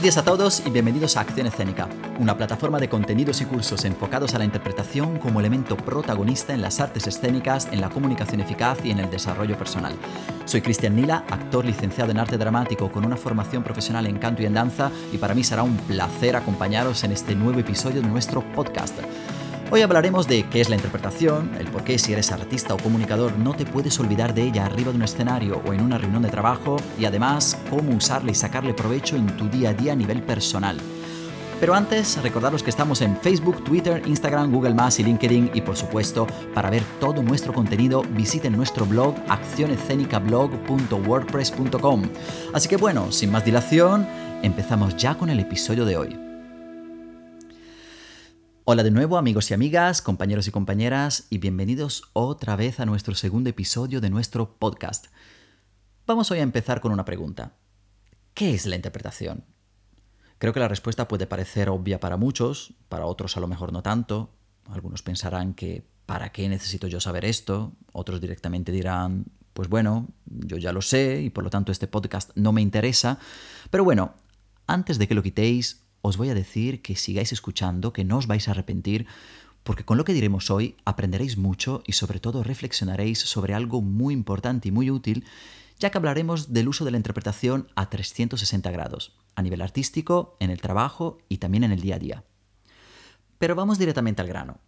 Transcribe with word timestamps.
Buenos 0.00 0.14
días 0.14 0.26
a 0.26 0.26
todos 0.26 0.62
y 0.64 0.70
bienvenidos 0.70 1.18
a 1.18 1.20
Acción 1.20 1.46
Escénica, 1.46 1.86
una 2.18 2.34
plataforma 2.34 2.78
de 2.78 2.88
contenidos 2.88 3.42
y 3.42 3.44
cursos 3.44 3.84
enfocados 3.84 4.34
a 4.34 4.38
la 4.38 4.46
interpretación 4.46 5.18
como 5.18 5.40
elemento 5.40 5.76
protagonista 5.76 6.54
en 6.54 6.62
las 6.62 6.80
artes 6.80 7.06
escénicas, 7.06 7.68
en 7.70 7.82
la 7.82 7.90
comunicación 7.90 8.40
eficaz 8.40 8.78
y 8.82 8.92
en 8.92 9.00
el 9.00 9.10
desarrollo 9.10 9.58
personal. 9.58 9.92
Soy 10.46 10.62
Cristian 10.62 10.96
Nila, 10.96 11.26
actor 11.28 11.66
licenciado 11.66 12.12
en 12.12 12.18
arte 12.18 12.38
dramático 12.38 12.90
con 12.90 13.04
una 13.04 13.18
formación 13.18 13.62
profesional 13.62 14.06
en 14.06 14.16
canto 14.16 14.40
y 14.40 14.46
en 14.46 14.54
danza 14.54 14.90
y 15.12 15.18
para 15.18 15.34
mí 15.34 15.44
será 15.44 15.64
un 15.64 15.76
placer 15.76 16.34
acompañaros 16.34 17.04
en 17.04 17.12
este 17.12 17.34
nuevo 17.34 17.58
episodio 17.58 18.00
de 18.00 18.08
nuestro 18.08 18.40
podcast. 18.54 18.96
Hoy 19.72 19.82
hablaremos 19.82 20.26
de 20.26 20.48
qué 20.48 20.60
es 20.60 20.68
la 20.68 20.74
interpretación, 20.74 21.52
el 21.56 21.68
por 21.68 21.84
qué 21.84 21.96
si 21.96 22.12
eres 22.12 22.32
artista 22.32 22.74
o 22.74 22.76
comunicador 22.76 23.38
no 23.38 23.54
te 23.54 23.64
puedes 23.64 24.00
olvidar 24.00 24.34
de 24.34 24.42
ella 24.42 24.66
arriba 24.66 24.90
de 24.90 24.96
un 24.96 25.04
escenario 25.04 25.62
o 25.64 25.72
en 25.72 25.80
una 25.80 25.96
reunión 25.96 26.22
de 26.22 26.28
trabajo 26.28 26.74
y 26.98 27.04
además 27.04 27.56
cómo 27.70 27.94
usarla 27.94 28.32
y 28.32 28.34
sacarle 28.34 28.74
provecho 28.74 29.14
en 29.14 29.28
tu 29.36 29.48
día 29.48 29.70
a 29.70 29.74
día 29.74 29.92
a 29.92 29.96
nivel 29.96 30.24
personal. 30.24 30.76
Pero 31.60 31.74
antes, 31.74 32.20
recordaros 32.20 32.64
que 32.64 32.70
estamos 32.70 33.00
en 33.00 33.16
Facebook, 33.18 33.62
Twitter, 33.62 34.02
Instagram, 34.06 34.50
Google 34.50 34.74
y 34.98 35.04
LinkedIn 35.04 35.52
y 35.54 35.60
por 35.60 35.76
supuesto, 35.76 36.26
para 36.52 36.68
ver 36.68 36.82
todo 36.98 37.22
nuestro 37.22 37.52
contenido, 37.52 38.02
visiten 38.02 38.56
nuestro 38.56 38.86
blog 38.86 39.14
accionescenicablog.wordpress.com. 39.28 42.02
Así 42.52 42.68
que 42.68 42.76
bueno, 42.76 43.12
sin 43.12 43.30
más 43.30 43.44
dilación, 43.44 44.04
empezamos 44.42 44.96
ya 44.96 45.14
con 45.14 45.30
el 45.30 45.38
episodio 45.38 45.84
de 45.84 45.96
hoy. 45.96 46.29
Hola 48.64 48.82
de 48.82 48.90
nuevo 48.90 49.16
amigos 49.16 49.50
y 49.50 49.54
amigas, 49.54 50.02
compañeros 50.02 50.46
y 50.46 50.50
compañeras, 50.50 51.26
y 51.30 51.38
bienvenidos 51.38 52.10
otra 52.12 52.56
vez 52.56 52.78
a 52.78 52.84
nuestro 52.84 53.14
segundo 53.14 53.48
episodio 53.48 54.02
de 54.02 54.10
nuestro 54.10 54.58
podcast. 54.58 55.06
Vamos 56.06 56.30
hoy 56.30 56.40
a 56.40 56.42
empezar 56.42 56.82
con 56.82 56.92
una 56.92 57.06
pregunta. 57.06 57.54
¿Qué 58.34 58.52
es 58.52 58.66
la 58.66 58.76
interpretación? 58.76 59.44
Creo 60.38 60.52
que 60.52 60.60
la 60.60 60.68
respuesta 60.68 61.08
puede 61.08 61.26
parecer 61.26 61.70
obvia 61.70 62.00
para 62.00 62.18
muchos, 62.18 62.74
para 62.90 63.06
otros 63.06 63.36
a 63.38 63.40
lo 63.40 63.48
mejor 63.48 63.72
no 63.72 63.82
tanto. 63.82 64.34
Algunos 64.66 65.02
pensarán 65.02 65.54
que 65.54 65.86
¿para 66.04 66.30
qué 66.30 66.46
necesito 66.48 66.86
yo 66.86 67.00
saber 67.00 67.24
esto? 67.24 67.72
Otros 67.92 68.20
directamente 68.20 68.72
dirán, 68.72 69.24
pues 69.54 69.70
bueno, 69.70 70.08
yo 70.26 70.58
ya 70.58 70.72
lo 70.72 70.82
sé 70.82 71.22
y 71.22 71.30
por 71.30 71.44
lo 71.44 71.50
tanto 71.50 71.72
este 71.72 71.86
podcast 71.86 72.30
no 72.34 72.52
me 72.52 72.60
interesa. 72.60 73.18
Pero 73.70 73.84
bueno, 73.84 74.14
antes 74.66 74.98
de 74.98 75.08
que 75.08 75.14
lo 75.14 75.22
quitéis, 75.22 75.82
os 76.02 76.16
voy 76.16 76.30
a 76.30 76.34
decir 76.34 76.82
que 76.82 76.96
sigáis 76.96 77.32
escuchando, 77.32 77.92
que 77.92 78.04
no 78.04 78.18
os 78.18 78.26
vais 78.26 78.48
a 78.48 78.52
arrepentir, 78.52 79.06
porque 79.62 79.84
con 79.84 79.98
lo 79.98 80.04
que 80.04 80.14
diremos 80.14 80.50
hoy 80.50 80.76
aprenderéis 80.84 81.36
mucho 81.36 81.82
y 81.86 81.92
sobre 81.92 82.20
todo 82.20 82.42
reflexionaréis 82.42 83.20
sobre 83.20 83.54
algo 83.54 83.82
muy 83.82 84.14
importante 84.14 84.68
y 84.68 84.72
muy 84.72 84.90
útil, 84.90 85.24
ya 85.78 85.90
que 85.90 85.98
hablaremos 85.98 86.52
del 86.52 86.68
uso 86.68 86.84
de 86.84 86.90
la 86.90 86.96
interpretación 86.96 87.68
a 87.74 87.90
360 87.90 88.70
grados, 88.70 89.16
a 89.34 89.42
nivel 89.42 89.62
artístico, 89.62 90.36
en 90.40 90.50
el 90.50 90.60
trabajo 90.60 91.18
y 91.28 91.38
también 91.38 91.64
en 91.64 91.72
el 91.72 91.80
día 91.80 91.96
a 91.96 91.98
día. 91.98 92.24
Pero 93.38 93.54
vamos 93.54 93.78
directamente 93.78 94.22
al 94.22 94.28
grano. 94.28 94.58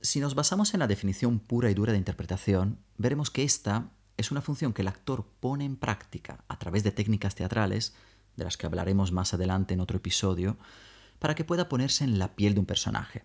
Si 0.00 0.20
nos 0.20 0.34
basamos 0.34 0.74
en 0.74 0.80
la 0.80 0.86
definición 0.86 1.38
pura 1.38 1.70
y 1.70 1.74
dura 1.74 1.92
de 1.92 1.98
interpretación, 1.98 2.78
veremos 2.98 3.30
que 3.30 3.44
esta 3.44 3.90
es 4.16 4.30
una 4.30 4.40
función 4.40 4.72
que 4.72 4.82
el 4.82 4.88
actor 4.88 5.26
pone 5.40 5.64
en 5.64 5.76
práctica 5.76 6.44
a 6.48 6.58
través 6.58 6.82
de 6.82 6.90
técnicas 6.90 7.34
teatrales 7.34 7.94
de 8.36 8.44
las 8.44 8.56
que 8.56 8.66
hablaremos 8.66 9.12
más 9.12 9.34
adelante 9.34 9.74
en 9.74 9.80
otro 9.80 9.96
episodio, 9.96 10.56
para 11.18 11.34
que 11.34 11.44
pueda 11.44 11.68
ponerse 11.68 12.04
en 12.04 12.18
la 12.18 12.36
piel 12.36 12.54
de 12.54 12.60
un 12.60 12.66
personaje. 12.66 13.24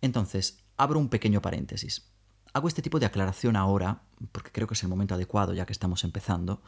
Entonces, 0.00 0.58
abro 0.76 0.98
un 0.98 1.08
pequeño 1.08 1.40
paréntesis. 1.40 2.08
Hago 2.52 2.68
este 2.68 2.82
tipo 2.82 3.00
de 3.00 3.06
aclaración 3.06 3.56
ahora 3.56 4.02
porque 4.32 4.50
creo 4.50 4.66
que 4.66 4.74
es 4.74 4.82
el 4.82 4.88
momento 4.88 5.14
adecuado 5.14 5.54
ya 5.54 5.66
que 5.66 5.72
estamos 5.72 6.04
empezando, 6.04 6.62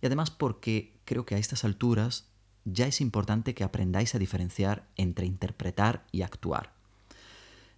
y 0.00 0.06
además 0.06 0.30
porque 0.30 1.00
creo 1.04 1.26
que 1.26 1.34
a 1.34 1.38
estas 1.38 1.64
alturas 1.64 2.28
ya 2.64 2.86
es 2.86 3.00
importante 3.00 3.54
que 3.54 3.64
aprendáis 3.64 4.14
a 4.14 4.18
diferenciar 4.18 4.88
entre 4.96 5.26
interpretar 5.26 6.06
y 6.12 6.22
actuar. 6.22 6.77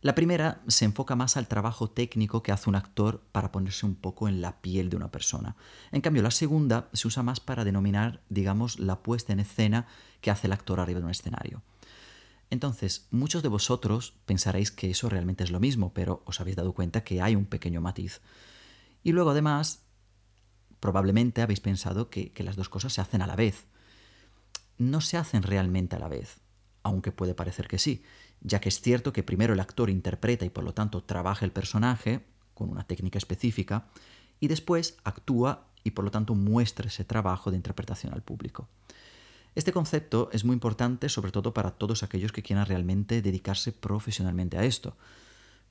La 0.03 0.15
primera 0.15 0.63
se 0.67 0.87
enfoca 0.87 1.15
más 1.15 1.37
al 1.37 1.47
trabajo 1.47 1.91
técnico 1.91 2.43
que 2.43 2.53
hace 2.53 2.71
un 2.71 2.77
actor 2.77 3.23
para 3.33 3.53
ponerse 3.53 3.85
un 3.85 3.95
poco 3.95 4.29
en 4.29 4.41
la 4.41 4.63
piel 4.63 4.89
de 4.89 4.97
una 4.97 5.11
persona. 5.11 5.57
En 5.93 6.01
cambio, 6.01 6.23
la 6.23 6.31
segunda 6.31 6.89
se 6.95 7.07
usa 7.07 7.23
más 7.23 7.39
para 7.39 7.65
denominar, 7.65 8.23
digamos, 8.31 8.79
la 8.79 9.03
puesta 9.03 9.35
en 9.35 9.41
escena 9.41 9.87
que 10.23 10.31
hace 10.31 10.47
el 10.47 10.55
actor 10.55 10.81
arriba 10.81 11.01
de 11.01 11.05
un 11.05 11.11
escenario. 11.11 11.63
Entonces, 12.49 13.09
muchos 13.11 13.43
de 13.43 13.51
vosotros 13.51 14.15
pensaréis 14.25 14.71
que 14.71 14.91
eso 14.91 15.11
realmente 15.11 15.45
es 15.45 15.51
lo 15.51 15.61
mismo, 15.61 15.93
pero 15.93 16.23
os 16.25 16.41
habéis 16.41 16.57
dado 16.57 16.73
cuenta 16.73 17.05
que 17.05 17.21
hay 17.21 17.37
un 17.37 17.45
pequeño 17.45 17.83
matiz. 17.83 18.23
Y 19.03 19.13
luego, 19.13 19.31
además, 19.31 19.83
probablemente 20.81 21.43
habéis 21.43 21.61
pensado 21.61 22.09
que, 22.09 22.33
las 22.39 22.57
dos 22.57 22.71
cosas 22.71 22.95
se 22.95 23.03
hacen 23.03 23.21
a 23.21 23.27
la 23.27 23.37
vez. 23.37 23.67
No 24.79 25.03
se 25.03 25.19
hacen 25.19 25.43
realmente 25.43 25.97
a 25.97 25.99
la 25.99 26.09
vez, 26.09 26.41
aunque 26.83 27.13
puede 27.13 27.35
parecer 27.35 27.69
que 27.69 27.79
sí 27.79 28.03
ya 28.41 28.61
que 28.61 28.69
es 28.69 28.81
cierto 28.81 29.13
que 29.13 29.23
primero 29.23 29.55
el 29.55 29.61
actor 29.61 29.91
interpreta 29.91 30.45
y 30.45 30.51
por 30.51 30.65
lo 30.65 30.75
tanto 30.75 31.03
trabaja 31.03 31.45
el 31.45 31.53
personaje 31.53 32.25
con 32.55 32.71
una 32.71 32.85
técnica 32.85 33.19
específica 33.19 33.87
y 34.39 34.49
después 34.49 34.97
actúa 35.05 35.67
y 35.85 35.93
por 35.93 36.05
lo 36.05 36.11
tanto 36.11 36.35
muestra 36.35 36.89
ese 36.89 37.05
trabajo 37.05 37.51
de 37.51 37.57
interpretación 37.57 38.13
al 38.13 38.23
público. 38.23 38.69
Este 39.55 39.73
concepto 39.73 40.31
es 40.33 40.45
muy 40.45 40.55
importante 40.55 41.09
sobre 41.09 41.33
todo 41.33 41.53
para 41.53 41.73
todos 41.73 42.03
aquellos 42.03 42.33
que 42.33 42.43
quieran 42.43 42.67
realmente 42.67 43.21
dedicarse 43.21 43.73
profesionalmente 43.73 44.57
a 44.57 44.65
esto. 44.65 44.97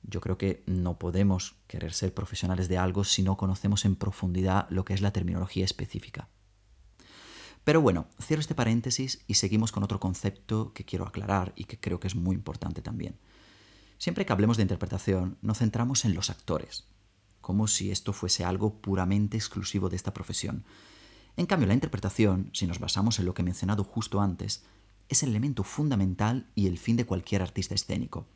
Yo 0.02 0.20
creo 0.20 0.38
que 0.38 0.62
no 0.66 0.98
podemos 0.98 1.56
querer 1.66 1.92
ser 1.92 2.14
profesionales 2.14 2.68
de 2.68 2.78
algo 2.78 3.04
si 3.04 3.22
no 3.22 3.36
conocemos 3.36 3.84
en 3.84 3.96
profundidad 3.96 4.66
lo 4.70 4.84
que 4.84 4.94
es 4.94 5.00
la 5.00 5.12
terminología 5.12 5.64
específica. 5.64 6.28
Pero 7.64 7.80
bueno, 7.80 8.06
cierro 8.20 8.40
este 8.40 8.54
paréntesis 8.54 9.20
y 9.26 9.34
seguimos 9.34 9.72
con 9.72 9.82
otro 9.82 10.00
concepto 10.00 10.72
que 10.72 10.84
quiero 10.84 11.06
aclarar 11.06 11.52
y 11.56 11.64
que 11.64 11.78
creo 11.78 12.00
que 12.00 12.08
es 12.08 12.14
muy 12.14 12.34
importante 12.34 12.82
también. 12.82 13.16
Siempre 13.98 14.24
que 14.24 14.32
hablemos 14.32 14.56
de 14.56 14.62
interpretación, 14.62 15.36
nos 15.42 15.58
centramos 15.58 16.04
en 16.04 16.14
los 16.14 16.30
actores, 16.30 16.84
como 17.40 17.68
si 17.68 17.90
esto 17.90 18.12
fuese 18.12 18.44
algo 18.44 18.80
puramente 18.80 19.36
exclusivo 19.36 19.90
de 19.90 19.96
esta 19.96 20.14
profesión. 20.14 20.64
En 21.36 21.46
cambio, 21.46 21.68
la 21.68 21.74
interpretación, 21.74 22.50
si 22.54 22.66
nos 22.66 22.80
basamos 22.80 23.18
en 23.18 23.26
lo 23.26 23.34
que 23.34 23.42
he 23.42 23.44
mencionado 23.44 23.84
justo 23.84 24.20
antes, 24.20 24.64
es 25.10 25.22
el 25.22 25.30
elemento 25.30 25.64
fundamental 25.64 26.46
y 26.54 26.66
el 26.66 26.78
fin 26.78 26.96
de 26.96 27.04
cualquier 27.04 27.42
artista 27.42 27.74
escénico. 27.74 28.26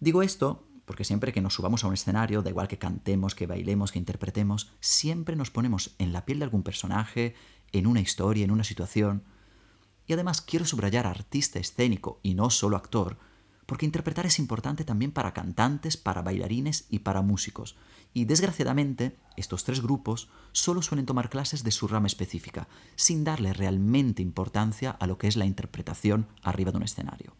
Digo 0.00 0.22
esto 0.22 0.66
porque 0.84 1.04
siempre 1.04 1.32
que 1.32 1.40
nos 1.40 1.54
subamos 1.54 1.84
a 1.84 1.88
un 1.88 1.94
escenario, 1.94 2.42
da 2.42 2.50
igual 2.50 2.68
que 2.68 2.78
cantemos, 2.78 3.34
que 3.34 3.46
bailemos, 3.46 3.92
que 3.92 3.98
interpretemos, 3.98 4.72
siempre 4.80 5.36
nos 5.36 5.50
ponemos 5.50 5.94
en 5.98 6.12
la 6.12 6.24
piel 6.24 6.38
de 6.38 6.44
algún 6.44 6.62
personaje, 6.62 7.34
en 7.72 7.86
una 7.86 8.00
historia, 8.00 8.44
en 8.44 8.50
una 8.50 8.64
situación. 8.64 9.24
Y 10.06 10.12
además 10.12 10.42
quiero 10.42 10.64
subrayar 10.64 11.06
artista 11.06 11.58
escénico 11.58 12.20
y 12.22 12.34
no 12.34 12.50
solo 12.50 12.76
actor, 12.76 13.18
porque 13.66 13.86
interpretar 13.86 14.26
es 14.26 14.38
importante 14.38 14.84
también 14.84 15.12
para 15.12 15.32
cantantes, 15.32 15.96
para 15.96 16.22
bailarines 16.22 16.86
y 16.90 17.00
para 17.00 17.22
músicos. 17.22 17.76
Y 18.12 18.26
desgraciadamente, 18.26 19.16
estos 19.36 19.64
tres 19.64 19.80
grupos 19.80 20.28
solo 20.52 20.82
suelen 20.82 21.06
tomar 21.06 21.30
clases 21.30 21.64
de 21.64 21.72
su 21.72 21.88
rama 21.88 22.06
específica, 22.06 22.68
sin 22.94 23.24
darle 23.24 23.52
realmente 23.52 24.22
importancia 24.22 24.90
a 24.90 25.06
lo 25.06 25.18
que 25.18 25.26
es 25.26 25.36
la 25.36 25.46
interpretación 25.46 26.28
arriba 26.42 26.70
de 26.70 26.76
un 26.76 26.84
escenario. 26.84 27.34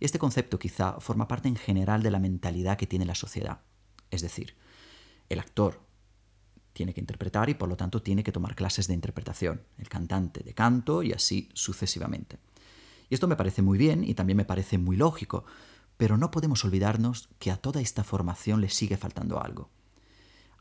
Este 0.00 0.18
concepto 0.18 0.58
quizá 0.58 1.00
forma 1.00 1.26
parte 1.26 1.48
en 1.48 1.56
general 1.56 2.02
de 2.02 2.10
la 2.10 2.18
mentalidad 2.18 2.76
que 2.76 2.86
tiene 2.86 3.04
la 3.04 3.14
sociedad. 3.14 3.60
Es 4.10 4.22
decir, 4.22 4.54
el 5.28 5.40
actor 5.40 5.80
tiene 6.72 6.94
que 6.94 7.00
interpretar 7.00 7.50
y 7.50 7.54
por 7.54 7.68
lo 7.68 7.76
tanto 7.76 8.00
tiene 8.02 8.22
que 8.22 8.30
tomar 8.30 8.54
clases 8.54 8.86
de 8.86 8.94
interpretación, 8.94 9.62
el 9.78 9.88
cantante 9.88 10.44
de 10.44 10.54
canto 10.54 11.02
y 11.02 11.12
así 11.12 11.48
sucesivamente. 11.52 12.38
Y 13.10 13.14
esto 13.14 13.26
me 13.26 13.36
parece 13.36 13.62
muy 13.62 13.78
bien 13.78 14.04
y 14.04 14.14
también 14.14 14.36
me 14.36 14.44
parece 14.44 14.78
muy 14.78 14.96
lógico, 14.96 15.44
pero 15.96 16.16
no 16.16 16.30
podemos 16.30 16.64
olvidarnos 16.64 17.28
que 17.40 17.50
a 17.50 17.56
toda 17.56 17.80
esta 17.80 18.04
formación 18.04 18.60
le 18.60 18.70
sigue 18.70 18.96
faltando 18.96 19.42
algo. 19.42 19.70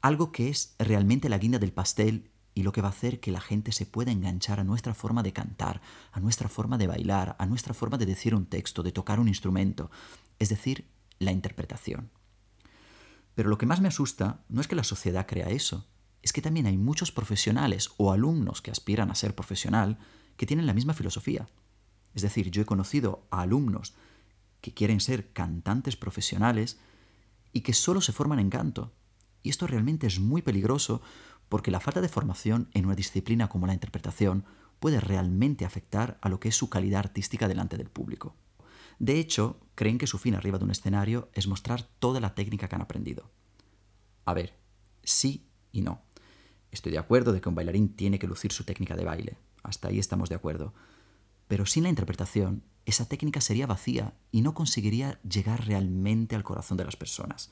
Algo 0.01 0.31
que 0.31 0.49
es 0.49 0.75
realmente 0.79 1.29
la 1.29 1.37
guinda 1.37 1.59
del 1.59 1.73
pastel 1.73 2.31
y 2.57 2.63
lo 2.63 2.71
que 2.71 2.81
va 2.81 2.87
a 2.87 2.91
hacer 2.91 3.19
que 3.19 3.29
la 3.29 3.39
gente 3.39 3.71
se 3.71 3.85
pueda 3.85 4.11
enganchar 4.11 4.59
a 4.59 4.63
nuestra 4.63 4.95
forma 4.95 5.21
de 5.21 5.31
cantar, 5.31 5.79
a 6.11 6.19
nuestra 6.19 6.49
forma 6.49 6.79
de 6.79 6.87
bailar, 6.87 7.35
a 7.37 7.45
nuestra 7.45 7.75
forma 7.75 7.99
de 7.99 8.07
decir 8.07 8.33
un 8.33 8.47
texto, 8.47 8.81
de 8.81 8.91
tocar 8.91 9.19
un 9.19 9.27
instrumento, 9.27 9.91
es 10.39 10.49
decir, 10.49 10.87
la 11.19 11.31
interpretación. 11.31 12.09
Pero 13.35 13.49
lo 13.49 13.59
que 13.59 13.67
más 13.67 13.79
me 13.79 13.89
asusta 13.89 14.43
no 14.49 14.59
es 14.59 14.67
que 14.67 14.75
la 14.75 14.83
sociedad 14.83 15.27
crea 15.27 15.51
eso, 15.51 15.85
es 16.23 16.33
que 16.33 16.41
también 16.41 16.65
hay 16.65 16.77
muchos 16.77 17.11
profesionales 17.11 17.91
o 17.97 18.11
alumnos 18.11 18.63
que 18.63 18.71
aspiran 18.71 19.11
a 19.11 19.15
ser 19.15 19.35
profesional 19.35 19.99
que 20.35 20.47
tienen 20.47 20.65
la 20.65 20.73
misma 20.73 20.95
filosofía. 20.95 21.47
Es 22.15 22.23
decir, 22.23 22.49
yo 22.49 22.63
he 22.63 22.65
conocido 22.65 23.27
a 23.29 23.41
alumnos 23.41 23.93
que 24.61 24.73
quieren 24.73 24.99
ser 24.99 25.31
cantantes 25.31 25.95
profesionales 25.95 26.79
y 27.53 27.61
que 27.61 27.73
solo 27.73 28.01
se 28.01 28.13
forman 28.13 28.39
en 28.39 28.49
canto. 28.49 28.93
Y 29.43 29.51
esto 29.51 29.67
realmente 29.67 30.07
es 30.07 30.19
muy 30.19 30.41
peligroso 30.41 31.03
porque 31.49 31.71
la 31.71 31.79
falta 31.79 32.01
de 32.01 32.09
formación 32.09 32.69
en 32.73 32.85
una 32.85 32.95
disciplina 32.95 33.47
como 33.49 33.67
la 33.67 33.73
interpretación 33.73 34.45
puede 34.79 34.99
realmente 34.99 35.65
afectar 35.65 36.17
a 36.21 36.29
lo 36.29 36.39
que 36.39 36.49
es 36.49 36.55
su 36.55 36.69
calidad 36.69 36.99
artística 36.99 37.47
delante 37.47 37.77
del 37.77 37.89
público. 37.89 38.35
De 38.99 39.19
hecho, 39.19 39.59
creen 39.75 39.97
que 39.97 40.07
su 40.07 40.17
fin 40.17 40.35
arriba 40.35 40.57
de 40.57 40.65
un 40.65 40.71
escenario 40.71 41.29
es 41.33 41.47
mostrar 41.47 41.83
toda 41.99 42.19
la 42.19 42.35
técnica 42.35 42.67
que 42.67 42.75
han 42.75 42.81
aprendido. 42.81 43.29
A 44.25 44.33
ver, 44.33 44.57
sí 45.03 45.47
y 45.71 45.81
no. 45.81 46.01
Estoy 46.71 46.91
de 46.91 46.97
acuerdo 46.97 47.31
de 47.31 47.41
que 47.41 47.49
un 47.49 47.55
bailarín 47.55 47.95
tiene 47.95 48.19
que 48.19 48.27
lucir 48.27 48.51
su 48.51 48.63
técnica 48.63 48.95
de 48.95 49.05
baile. 49.05 49.37
Hasta 49.63 49.87
ahí 49.87 49.99
estamos 49.99 50.29
de 50.29 50.35
acuerdo. 50.35 50.73
Pero 51.47 51.65
sin 51.65 51.83
la 51.83 51.89
interpretación, 51.89 52.63
esa 52.85 53.07
técnica 53.07 53.41
sería 53.41 53.67
vacía 53.67 54.13
y 54.31 54.41
no 54.41 54.53
conseguiría 54.53 55.19
llegar 55.21 55.65
realmente 55.65 56.35
al 56.35 56.43
corazón 56.43 56.77
de 56.77 56.85
las 56.85 56.95
personas. 56.95 57.51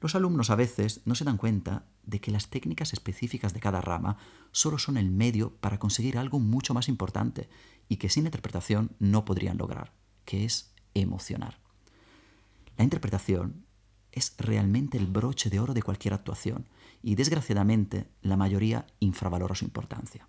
Los 0.00 0.14
alumnos 0.14 0.50
a 0.50 0.56
veces 0.56 1.00
no 1.04 1.14
se 1.14 1.24
dan 1.24 1.36
cuenta 1.36 1.86
de 2.04 2.20
que 2.20 2.30
las 2.30 2.48
técnicas 2.48 2.92
específicas 2.92 3.54
de 3.54 3.60
cada 3.60 3.80
rama 3.80 4.18
solo 4.50 4.78
son 4.78 4.96
el 4.96 5.10
medio 5.10 5.56
para 5.56 5.78
conseguir 5.78 6.18
algo 6.18 6.40
mucho 6.40 6.74
más 6.74 6.88
importante 6.88 7.48
y 7.88 7.96
que 7.96 8.08
sin 8.08 8.24
interpretación 8.24 8.92
no 8.98 9.24
podrían 9.24 9.58
lograr, 9.58 9.92
que 10.24 10.44
es 10.44 10.72
emocionar. 10.94 11.58
La 12.76 12.84
interpretación 12.84 13.66
es 14.12 14.34
realmente 14.38 14.98
el 14.98 15.06
broche 15.06 15.50
de 15.50 15.60
oro 15.60 15.74
de 15.74 15.82
cualquier 15.82 16.14
actuación 16.14 16.68
y 17.02 17.14
desgraciadamente 17.14 18.08
la 18.20 18.36
mayoría 18.36 18.86
infravalora 19.00 19.54
su 19.54 19.64
importancia. 19.64 20.28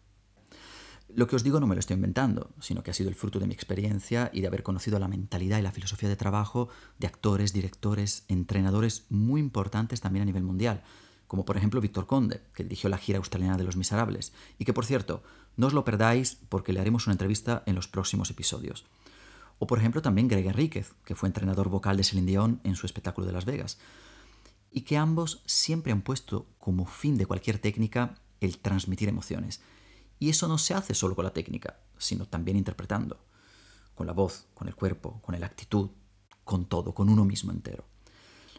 Lo 1.16 1.28
que 1.28 1.36
os 1.36 1.44
digo 1.44 1.60
no 1.60 1.68
me 1.68 1.76
lo 1.76 1.80
estoy 1.80 1.96
inventando, 1.96 2.56
sino 2.60 2.82
que 2.82 2.90
ha 2.90 2.94
sido 2.94 3.10
el 3.10 3.16
fruto 3.16 3.40
de 3.40 3.46
mi 3.46 3.54
experiencia 3.54 4.32
y 4.34 4.42
de 4.42 4.48
haber 4.48 4.64
conocido 4.64 4.98
la 4.98 5.08
mentalidad 5.08 5.60
y 5.60 5.62
la 5.62 5.72
filosofía 5.72 6.10
de 6.10 6.16
trabajo 6.16 6.70
de 6.98 7.08
actores, 7.08 7.54
directores, 7.54 8.26
entrenadores 8.30 9.06
muy 9.10 9.40
importantes 9.40 10.02
también 10.02 10.24
a 10.24 10.26
nivel 10.26 10.44
mundial, 10.44 10.84
como 11.34 11.46
por 11.46 11.58
ejemplo 11.58 11.82
Víctor 11.82 12.06
Conde, 12.06 12.44
que 12.54 12.62
dirigió 12.62 12.92
la 12.92 13.00
gira 13.00 13.18
australiana 13.18 13.58
de 13.58 13.64
Los 13.64 13.76
Miserables, 13.76 14.34
y 14.60 14.66
que 14.66 14.74
por 14.74 14.86
cierto, 14.86 15.24
no 15.58 15.66
os 15.66 15.74
lo 15.74 15.84
perdáis 15.84 16.38
porque 16.48 16.74
le 16.74 16.80
haremos 16.80 17.08
una 17.08 17.16
entrevista 17.16 17.64
en 17.66 17.74
los 17.74 17.88
próximos 17.88 18.30
episodios. 18.30 18.86
O 19.58 19.66
por 19.66 19.80
ejemplo 19.80 20.04
también 20.04 20.28
Greg 20.28 20.46
Enríquez, 20.46 20.94
que 21.04 21.16
fue 21.16 21.28
entrenador 21.28 21.70
vocal 21.70 21.98
de 21.98 22.04
Celine 22.04 22.28
Dion 22.28 22.62
en 22.64 22.76
su 22.76 22.86
espectáculo 22.86 23.26
de 23.26 23.34
Las 23.34 23.46
Vegas, 23.46 23.80
y 24.70 24.82
que 24.82 24.96
ambos 24.96 25.42
siempre 25.48 25.92
han 25.92 26.04
puesto 26.04 26.46
como 26.60 26.86
fin 26.86 27.18
de 27.18 27.26
cualquier 27.26 27.58
técnica 27.58 28.14
el 28.40 28.60
transmitir 28.60 29.10
emociones 29.10 29.60
y 30.20 30.30
eso 30.30 30.48
no 30.48 30.60
se 30.60 30.76
hace 30.76 30.94
solo 30.94 31.16
con 31.16 31.26
la 31.26 31.34
técnica, 31.34 31.80
sino 31.98 32.28
también 32.28 32.58
interpretando, 32.58 33.26
con 33.96 34.06
la 34.06 34.14
voz, 34.14 34.46
con 34.54 34.68
el 34.68 34.76
cuerpo, 34.76 35.20
con 35.24 35.40
la 35.40 35.48
actitud, 35.48 35.90
con 36.44 36.68
todo, 36.68 36.94
con 36.94 37.10
uno 37.10 37.26
mismo 37.26 37.52
entero. 37.52 37.86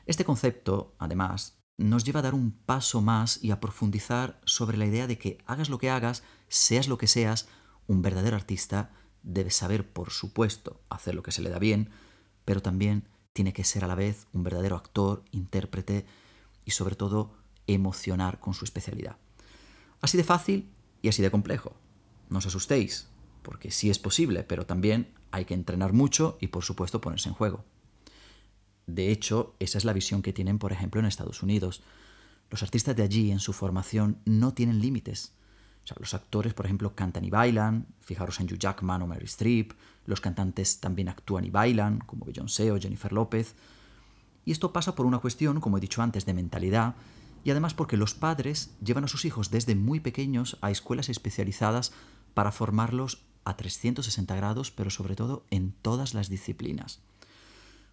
Este 0.06 0.25
concepto, 0.25 0.97
además, 0.99 1.63
nos 1.76 2.05
lleva 2.05 2.21
a 2.21 2.23
dar 2.23 2.35
un 2.35 2.53
paso 2.53 3.00
más 3.00 3.43
y 3.43 3.50
a 3.50 3.61
profundizar 3.61 4.41
sobre 4.44 4.76
la 4.76 4.87
idea 4.87 5.06
de 5.06 5.19
que 5.19 5.38
hagas 5.47 5.69
lo 5.69 5.79
que 5.79 5.91
hagas, 5.91 6.23
seas 6.49 6.88
lo 6.88 6.99
que 6.99 7.06
seas, 7.06 7.49
un 7.87 8.03
verdadero 8.03 8.37
artista 8.37 8.91
debe 9.23 9.50
saber, 9.50 9.91
por 9.91 10.11
supuesto, 10.11 10.81
hacer 10.88 11.15
lo 11.15 11.23
que 11.23 11.32
se 11.32 11.43
le 11.43 11.50
da 11.50 11.59
bien, 11.59 11.91
pero 12.44 12.62
también 12.62 13.09
tiene 13.32 13.53
que 13.53 13.65
ser 13.65 13.85
a 13.85 13.88
la 13.88 13.94
vez 13.94 14.26
un 14.32 14.44
verdadero 14.44 14.76
actor, 14.76 15.25
intérprete 15.32 16.06
y 16.65 16.71
sobre 16.71 16.94
todo 16.94 17.35
emocionar 17.67 18.38
con 18.38 18.55
su 18.55 18.65
especialidad. 18.65 19.17
Así 20.00 20.17
de 20.17 20.25
fácil 20.25 20.71
y 21.03 21.09
así 21.09 21.23
de 21.23 21.31
complejo. 21.31 21.75
No 22.29 22.38
os 22.38 22.47
asustéis, 22.47 23.09
porque 23.43 23.71
sí 23.71 23.91
es 23.91 23.99
posible, 23.99 24.44
pero 24.44 24.67
también 24.67 25.12
hay 25.31 25.44
que 25.47 25.55
entrenar 25.55 25.93
mucho 25.93 26.38
y 26.41 26.49
por 26.49 26.62
supuesto 26.62 27.00
ponerse 27.00 27.29
en 27.29 27.35
juego. 27.35 27.65
De 28.86 29.10
hecho, 29.10 29.54
esa 29.58 29.78
es 29.78 29.84
la 29.84 29.92
visión 29.92 30.22
que 30.22 30.32
tienen, 30.32 30.58
por 30.58 30.72
ejemplo, 30.72 31.00
en 31.00 31.06
Estados 31.06 31.42
Unidos. 31.42 31.82
Los 32.50 32.62
artistas 32.62 32.94
de 32.96 33.02
allí, 33.02 33.31
en 33.31 33.40
su 33.40 33.52
formación, 33.52 34.19
no 34.25 34.52
tienen 34.54 34.81
límites. 34.81 35.32
los 35.98 36.14
actores, 36.14 36.54
por 36.54 36.66
ejemplo, 36.66 36.94
cantan 36.94 37.25
y 37.25 37.31
bailan, 37.31 37.86
fijaros 38.00 38.40
en 38.40 38.46
Hugh 38.46 38.58
Jackman 38.58 39.02
o 39.02 39.06
Mary 39.06 39.26
Streep, 39.26 39.72
los 40.06 40.20
cantantes 40.20 40.81
también 40.81 41.08
actúan 41.08 41.44
y 41.44 41.50
bailan, 41.50 41.98
como 42.00 42.25
Beyoncé 42.25 42.72
o 42.72 42.81
Jennifer 42.81 43.12
López. 43.12 43.54
Y 44.44 44.52
esto 44.52 44.72
pasa 44.72 44.94
por 44.94 45.06
una 45.06 45.19
cuestión, 45.19 45.60
como 45.60 45.78
he 45.78 45.80
dicho 45.80 46.02
antes, 46.02 46.26
de 46.26 46.34
mentalidad, 46.34 46.94
y 47.44 47.50
además 47.50 47.75
porque 47.75 47.96
los 47.96 48.14
padres 48.14 48.70
llevan 48.82 49.04
a 49.04 49.08
sus 49.08 49.25
hijos 49.25 49.50
desde 49.50 49.75
muy 49.75 50.00
pequeños 50.00 50.56
a 50.62 50.70
escuelas 50.70 51.08
especializadas 51.10 51.92
para 52.32 52.52
formarlos 52.52 53.22
a 53.44 53.56
360 53.56 54.34
grados, 54.37 54.70
pero 54.70 54.90
sobre 54.90 55.16
todo 55.16 55.44
en 55.50 55.72
todas 55.72 56.14
las 56.14 56.30
disciplinas. 56.30 57.00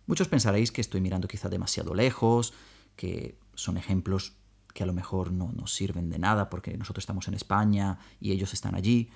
Muchos 0.07 0.27
pensaréis 0.27 0.71
que 0.71 0.81
estoy 0.81 1.01
mirando 1.01 1.27
quizá 1.27 1.49
demasiado 1.49 1.93
lejos, 1.93 2.53
que 2.95 3.37
son 3.55 3.77
ejemplos 3.77 4.33
que 4.73 4.83
a 4.83 4.85
lo 4.85 4.93
mejor 4.93 5.31
no 5.31 5.51
nos 5.51 5.73
sirven 5.73 6.09
de 6.09 6.19
nada 6.19 6.49
porque 6.49 6.77
nosotros 6.77 7.03
estamos 7.03 7.27
en 7.27 7.33
España 7.33 7.99
y 8.19 8.31
ellos 8.31 8.53
están 8.53 8.75
allí, 8.75 9.09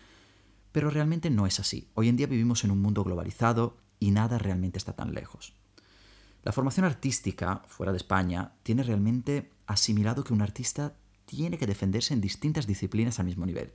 pero 0.71 0.89
realmente 0.89 1.29
no 1.29 1.47
es 1.47 1.59
así. 1.59 1.89
Hoy 1.93 2.09
en 2.09 2.17
día 2.17 2.27
vivimos 2.27 2.63
en 2.63 2.71
un 2.71 2.81
mundo 2.81 3.03
globalizado 3.03 3.77
y 3.99 4.11
nada 4.11 4.37
realmente 4.37 4.77
está 4.77 4.93
tan 4.93 5.13
lejos. 5.13 5.53
La 6.43 6.51
formación 6.51 6.85
artística 6.85 7.63
fuera 7.67 7.91
de 7.91 7.97
España 7.97 8.51
tiene 8.63 8.83
realmente 8.83 9.51
asimilado 9.65 10.23
que 10.23 10.33
un 10.33 10.41
artista 10.41 10.95
tiene 11.25 11.57
que 11.57 11.65
defenderse 11.65 12.13
en 12.13 12.21
distintas 12.21 12.67
disciplinas 12.67 13.19
al 13.19 13.25
mismo 13.25 13.45
nivel. 13.45 13.73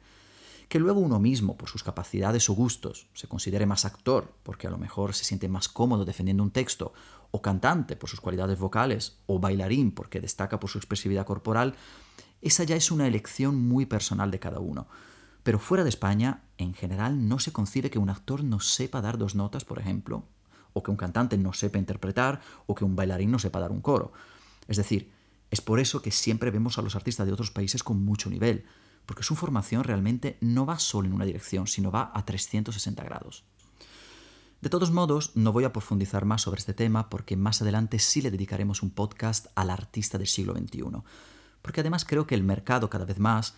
Que 0.71 0.79
luego 0.79 1.01
uno 1.01 1.19
mismo, 1.19 1.57
por 1.57 1.69
sus 1.69 1.83
capacidades 1.83 2.49
o 2.49 2.53
gustos, 2.55 3.09
se 3.13 3.27
considere 3.27 3.67
más 3.67 3.85
actor, 3.85 4.33
porque 4.45 4.69
a 4.69 4.71
lo 4.71 4.79
mejor 4.79 5.15
se 5.15 5.25
siente 5.25 5.49
más 5.49 5.69
cómodo 5.69 6.05
defendiendo 6.05 6.45
un 6.45 6.53
texto, 6.53 6.93
o 7.33 7.43
cantante 7.43 7.97
por 7.97 8.09
sus 8.09 8.21
cualidades 8.21 8.57
vocales, 8.57 9.19
o 9.27 9.41
bailarín 9.41 9.91
porque 9.91 10.21
destaca 10.21 10.61
por 10.61 10.71
su 10.71 10.79
expresividad 10.79 11.27
corporal, 11.27 11.75
esa 12.41 12.63
ya 12.63 12.77
es 12.77 12.93
una 12.93 13.09
elección 13.09 13.61
muy 13.61 13.85
personal 13.85 14.31
de 14.31 14.39
cada 14.39 14.61
uno. 14.61 14.87
Pero 15.43 15.59
fuera 15.59 15.83
de 15.83 15.91
España, 15.91 16.45
en 16.57 16.73
general, 16.73 17.27
no 17.27 17.41
se 17.41 17.51
concibe 17.51 17.91
que 17.91 17.99
un 17.99 18.09
actor 18.09 18.45
no 18.45 18.61
sepa 18.61 19.01
dar 19.01 19.19
dos 19.19 19.35
notas, 19.35 19.65
por 19.65 19.81
ejemplo, 19.81 20.23
o 20.73 20.85
que 20.85 20.93
un 20.93 20.97
cantante 20.97 21.37
no 21.37 21.53
sepa 21.53 21.79
interpretar, 21.79 22.43
o 22.67 22.77
que 22.77 22.85
un 22.85 22.95
bailarín 22.95 23.33
no 23.33 23.41
sepa 23.41 23.59
dar 23.59 23.73
un 23.73 23.81
coro. 23.81 24.13
Es 24.69 24.77
decir, 24.77 25.11
es 25.51 25.61
por 25.61 25.81
eso 25.81 26.01
que 26.01 26.13
siempre 26.13 26.53
vemos 26.53 26.79
a 26.79 26.83
los 26.83 26.95
artistas 26.95 27.27
de 27.27 27.33
otros 27.33 27.51
países 27.51 27.83
con 27.83 28.05
mucho 28.05 28.31
nivel, 28.31 28.67
porque 29.07 29.23
su 29.23 29.37
formación 29.37 29.85
realmente 29.85 30.39
no 30.41 30.67
va 30.67 30.79
solo 30.79 31.09
en 31.09 31.15
una 31.15 31.25
dirección, 31.25 31.67
sino 31.67 31.91
va 31.91 32.11
a 32.15 32.25
360 32.25 33.03
grados. 33.05 33.45
De 34.61 34.69
todos 34.69 34.91
modos, 34.91 35.33
no 35.35 35.53
voy 35.53 35.65
a 35.65 35.73
profundizar 35.73 36.25
más 36.25 36.43
sobre 36.43 36.59
este 36.59 36.75
tema 36.75 37.09
porque 37.09 37.37
más 37.37 37.63
adelante 37.63 37.99
sí 37.99 38.21
le 38.21 38.31
dedicaremos 38.31 38.83
un 38.83 38.91
podcast 38.91 39.47
al 39.55 39.71
artista 39.71 40.19
del 40.19 40.27
siglo 40.27 40.55
XXI, 40.55 40.83
porque 41.63 41.81
además 41.81 42.05
creo 42.05 42.27
que 42.27 42.35
el 42.35 42.43
mercado 42.43 42.91
cada 42.91 43.07
vez 43.07 43.19
más 43.19 43.55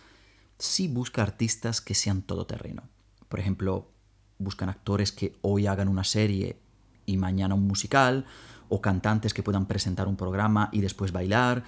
sí 0.57 0.87
busca 0.87 1.21
artistas 1.21 1.81
que 1.81 1.93
sean 1.93 2.21
todoterreno. 2.21 2.83
Por 3.27 3.39
ejemplo, 3.39 3.91
buscan 4.37 4.69
actores 4.69 5.11
que 5.11 5.37
hoy 5.41 5.67
hagan 5.67 5.89
una 5.89 6.03
serie 6.03 6.59
y 7.05 7.17
mañana 7.17 7.55
un 7.55 7.67
musical, 7.67 8.25
o 8.69 8.81
cantantes 8.81 9.33
que 9.33 9.43
puedan 9.43 9.67
presentar 9.67 10.07
un 10.07 10.15
programa 10.15 10.69
y 10.71 10.81
después 10.81 11.11
bailar. 11.11 11.63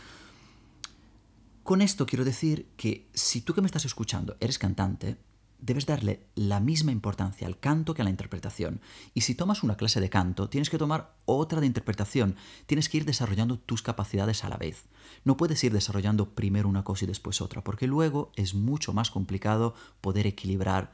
Con 1.65 1.81
esto 1.81 2.05
quiero 2.05 2.23
decir 2.23 2.67
que 2.77 3.09
si 3.15 3.41
tú 3.41 3.55
que 3.55 3.61
me 3.61 3.65
estás 3.65 3.85
escuchando 3.85 4.37
eres 4.39 4.59
cantante, 4.59 5.17
debes 5.57 5.87
darle 5.87 6.27
la 6.35 6.59
misma 6.59 6.91
importancia 6.91 7.47
al 7.47 7.59
canto 7.59 7.95
que 7.95 8.03
a 8.03 8.05
la 8.05 8.11
interpretación. 8.11 8.81
Y 9.15 9.21
si 9.21 9.33
tomas 9.33 9.63
una 9.63 9.75
clase 9.75 9.99
de 9.99 10.11
canto, 10.11 10.47
tienes 10.47 10.69
que 10.69 10.77
tomar 10.77 11.15
otra 11.25 11.61
de 11.61 11.65
interpretación. 11.65 12.35
Tienes 12.67 12.87
que 12.87 12.97
ir 12.97 13.05
desarrollando 13.05 13.57
tus 13.57 13.81
capacidades 13.81 14.43
a 14.43 14.49
la 14.49 14.57
vez. 14.57 14.83
No 15.23 15.37
puedes 15.37 15.63
ir 15.63 15.73
desarrollando 15.73 16.35
primero 16.35 16.69
una 16.69 16.83
cosa 16.83 17.05
y 17.05 17.07
después 17.07 17.41
otra, 17.41 17.63
porque 17.63 17.87
luego 17.87 18.31
es 18.35 18.53
mucho 18.53 18.93
más 18.93 19.09
complicado 19.09 19.73
poder 20.01 20.27
equilibrar 20.27 20.93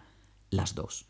las 0.51 0.74
dos. 0.74 1.06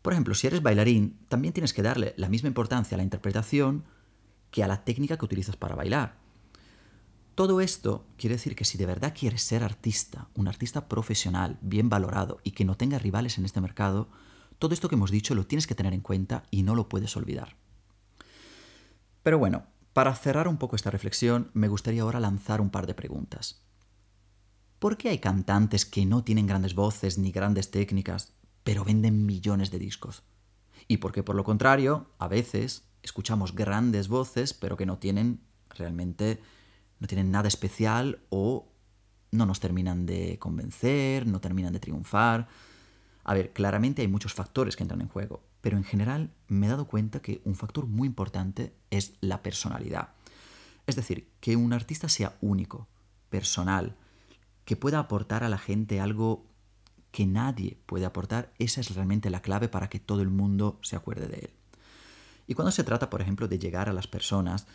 Por 0.00 0.14
ejemplo, 0.14 0.34
si 0.34 0.46
eres 0.46 0.62
bailarín, 0.62 1.18
también 1.28 1.52
tienes 1.52 1.74
que 1.74 1.82
darle 1.82 2.14
la 2.16 2.30
misma 2.30 2.48
importancia 2.48 2.94
a 2.94 2.96
la 2.96 3.04
interpretación 3.04 3.84
que 4.50 4.64
a 4.64 4.66
la 4.66 4.82
técnica 4.86 5.18
que 5.18 5.26
utilizas 5.26 5.58
para 5.58 5.74
bailar. 5.74 6.26
Todo 7.38 7.60
esto 7.60 8.04
quiere 8.16 8.34
decir 8.34 8.56
que 8.56 8.64
si 8.64 8.78
de 8.78 8.86
verdad 8.86 9.14
quieres 9.16 9.42
ser 9.42 9.62
artista, 9.62 10.26
un 10.34 10.48
artista 10.48 10.88
profesional, 10.88 11.56
bien 11.60 11.88
valorado 11.88 12.40
y 12.42 12.50
que 12.50 12.64
no 12.64 12.76
tenga 12.76 12.98
rivales 12.98 13.38
en 13.38 13.44
este 13.44 13.60
mercado, 13.60 14.08
todo 14.58 14.74
esto 14.74 14.88
que 14.88 14.96
hemos 14.96 15.12
dicho 15.12 15.36
lo 15.36 15.46
tienes 15.46 15.68
que 15.68 15.76
tener 15.76 15.94
en 15.94 16.00
cuenta 16.00 16.42
y 16.50 16.64
no 16.64 16.74
lo 16.74 16.88
puedes 16.88 17.16
olvidar. 17.16 17.54
Pero 19.22 19.38
bueno, 19.38 19.66
para 19.92 20.16
cerrar 20.16 20.48
un 20.48 20.56
poco 20.56 20.74
esta 20.74 20.90
reflexión, 20.90 21.52
me 21.54 21.68
gustaría 21.68 22.02
ahora 22.02 22.18
lanzar 22.18 22.60
un 22.60 22.70
par 22.70 22.88
de 22.88 22.94
preguntas. 22.94 23.62
¿Por 24.80 24.96
qué 24.96 25.10
hay 25.10 25.20
cantantes 25.20 25.84
que 25.84 26.06
no 26.06 26.24
tienen 26.24 26.48
grandes 26.48 26.74
voces 26.74 27.18
ni 27.18 27.30
grandes 27.30 27.70
técnicas, 27.70 28.32
pero 28.64 28.84
venden 28.84 29.26
millones 29.26 29.70
de 29.70 29.78
discos? 29.78 30.24
¿Y 30.88 30.96
por 30.96 31.12
qué, 31.12 31.22
por 31.22 31.36
lo 31.36 31.44
contrario, 31.44 32.10
a 32.18 32.26
veces 32.26 32.88
escuchamos 33.04 33.54
grandes 33.54 34.08
voces, 34.08 34.54
pero 34.54 34.76
que 34.76 34.86
no 34.86 34.98
tienen 34.98 35.46
realmente, 35.70 36.42
no 37.00 37.06
tienen 37.06 37.30
nada 37.30 37.48
especial 37.48 38.20
o 38.30 38.68
no 39.30 39.46
nos 39.46 39.60
terminan 39.60 40.06
de 40.06 40.38
convencer, 40.38 41.26
no 41.26 41.40
terminan 41.40 41.72
de 41.72 41.80
triunfar. 41.80 42.48
A 43.24 43.34
ver, 43.34 43.52
claramente 43.52 44.02
hay 44.02 44.08
muchos 44.08 44.32
factores 44.32 44.76
que 44.76 44.84
entran 44.84 45.00
en 45.00 45.08
juego, 45.08 45.42
pero 45.60 45.76
en 45.76 45.84
general 45.84 46.30
me 46.46 46.66
he 46.66 46.70
dado 46.70 46.86
cuenta 46.86 47.20
que 47.20 47.40
un 47.44 47.54
factor 47.54 47.86
muy 47.86 48.06
importante 48.06 48.74
es 48.90 49.14
la 49.20 49.42
personalidad. 49.42 50.10
Es 50.86 50.96
decir, 50.96 51.28
que 51.40 51.56
un 51.56 51.72
artista 51.72 52.08
sea 52.08 52.38
único, 52.40 52.88
personal, 53.28 53.96
que 54.64 54.76
pueda 54.76 54.98
aportar 54.98 55.44
a 55.44 55.48
la 55.48 55.58
gente 55.58 56.00
algo 56.00 56.46
que 57.10 57.26
nadie 57.26 57.78
puede 57.86 58.06
aportar, 58.06 58.52
esa 58.58 58.80
es 58.80 58.94
realmente 58.94 59.30
la 59.30 59.42
clave 59.42 59.68
para 59.68 59.88
que 59.88 59.98
todo 59.98 60.22
el 60.22 60.30
mundo 60.30 60.78
se 60.82 60.96
acuerde 60.96 61.28
de 61.28 61.38
él. 61.38 61.50
Y 62.46 62.54
cuando 62.54 62.70
se 62.70 62.84
trata, 62.84 63.10
por 63.10 63.20
ejemplo, 63.20 63.48
de 63.48 63.58
llegar 63.58 63.88
a 63.88 63.92
las 63.92 64.06
personas, 64.06 64.66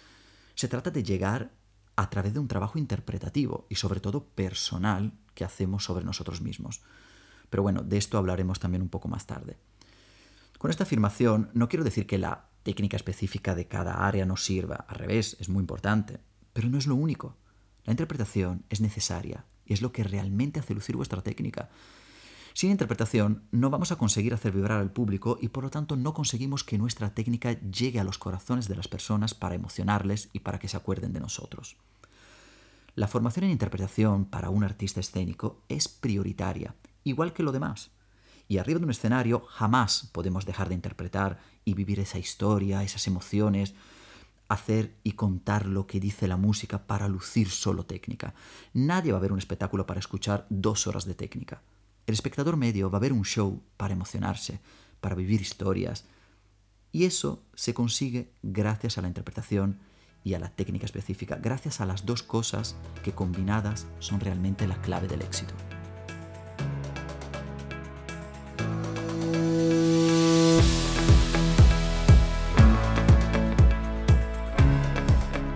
se 0.56 0.68
trata 0.68 0.92
de 0.92 1.04
llegar 1.04 1.52
a 1.96 2.10
través 2.10 2.34
de 2.34 2.40
un 2.40 2.48
trabajo 2.48 2.80
interpretativo 2.80 3.68
y 3.70 3.76
sobre 3.76 4.00
todo 4.00 4.26
personal 4.26 5.14
que 5.36 5.44
hacemos 5.44 5.84
sobre 5.84 6.06
nosotros 6.06 6.42
mismos. 6.42 6.82
Pero 7.50 7.64
bueno, 7.64 7.84
de 7.84 7.98
esto 7.98 8.18
hablaremos 8.18 8.60
también 8.60 8.82
un 8.82 8.90
poco 8.90 9.08
más 9.08 9.28
tarde. 9.28 9.58
Con 10.58 10.72
esta 10.72 10.84
afirmación 10.84 11.50
no 11.54 11.70
quiero 11.70 11.84
decir 11.84 12.08
que 12.08 12.18
la 12.18 12.50
técnica 12.64 12.98
específica 12.98 13.54
de 13.54 13.68
cada 13.68 14.08
área 14.08 14.26
no 14.26 14.38
sirva, 14.38 14.86
al 14.88 14.96
revés, 14.96 15.38
es 15.40 15.50
muy 15.50 15.60
importante, 15.60 16.20
pero 16.54 16.70
no 16.70 16.78
es 16.78 16.88
lo 16.88 16.96
único. 16.96 17.38
La 17.84 17.92
interpretación 17.92 18.64
es 18.70 18.80
necesaria 18.82 19.46
y 19.66 19.74
es 19.74 19.82
lo 19.82 19.92
que 19.92 20.04
realmente 20.04 20.60
hace 20.60 20.74
lucir 20.74 20.96
vuestra 20.96 21.22
técnica. 21.22 21.70
Sin 22.54 22.70
interpretación 22.70 23.44
no 23.52 23.70
vamos 23.70 23.92
a 23.92 23.96
conseguir 23.96 24.34
hacer 24.34 24.52
vibrar 24.52 24.80
al 24.80 24.92
público 24.92 25.40
y 25.42 25.48
por 25.48 25.64
lo 25.64 25.72
tanto 25.72 25.96
no 25.96 26.14
conseguimos 26.14 26.64
que 26.64 26.78
nuestra 26.78 27.14
técnica 27.14 27.60
llegue 27.62 28.00
a 28.00 28.04
los 28.04 28.20
corazones 28.20 28.68
de 28.68 28.76
las 28.76 28.88
personas 28.88 29.34
para 29.34 29.56
emocionarles 29.56 30.30
y 30.34 30.40
para 30.40 30.60
que 30.60 30.68
se 30.68 30.78
acuerden 30.78 31.14
de 31.14 31.20
nosotros. 31.20 31.78
La 32.96 33.08
formación 33.08 33.46
en 33.46 33.52
interpretación 33.52 34.26
para 34.26 34.52
un 34.52 34.64
artista 34.64 35.00
escénico 35.00 35.64
es 35.68 35.88
prioritaria, 35.88 36.76
igual 37.04 37.34
que 37.34 37.42
lo 37.42 37.52
demás. 37.52 37.90
Y 38.48 38.60
arriba 38.60 38.78
de 38.78 38.86
un 38.86 38.92
escenario 38.92 39.46
jamás 39.50 40.10
podemos 40.12 40.46
dejar 40.46 40.70
de 40.70 40.76
interpretar 40.76 41.40
y 41.66 41.74
vivir 41.74 42.00
esa 42.00 42.20
historia, 42.20 42.84
esas 42.84 43.08
emociones, 43.08 43.74
hacer 44.48 44.94
y 45.04 45.14
contar 45.14 45.66
lo 45.66 45.88
que 45.88 46.00
dice 46.00 46.28
la 46.28 46.38
música 46.38 46.86
para 46.86 47.08
lucir 47.08 47.50
solo 47.50 47.88
técnica. 47.88 48.36
Nadie 48.74 49.12
va 49.12 49.18
a 49.18 49.22
ver 49.22 49.32
un 49.32 49.40
espectáculo 49.40 49.88
para 49.88 50.00
escuchar 50.00 50.46
dos 50.52 50.86
horas 50.86 51.06
de 51.06 51.16
técnica. 51.16 51.64
El 52.06 52.14
espectador 52.14 52.58
medio 52.58 52.90
va 52.90 52.98
a 52.98 53.02
ver 53.02 53.14
un 53.14 53.24
show 53.24 53.64
para 53.78 53.94
emocionarse, 53.94 54.60
para 55.00 55.16
vivir 55.16 55.42
historias. 55.42 56.04
Y 56.92 57.06
eso 57.06 57.44
se 57.54 57.74
consigue 57.74 58.34
gracias 58.42 58.98
a 58.98 59.02
la 59.02 59.08
interpretación 59.08 59.80
y 60.22 60.34
a 60.34 60.40
la 60.40 60.50
técnica 60.50 60.86
específica, 60.86 61.38
gracias 61.42 61.80
a 61.80 61.86
las 61.86 62.06
dos 62.06 62.22
cosas 62.22 62.76
que 63.04 63.14
combinadas 63.14 63.88
son 64.00 64.20
realmente 64.20 64.68
la 64.68 64.82
clave 64.82 65.08
del 65.08 65.22
éxito. 65.22 65.54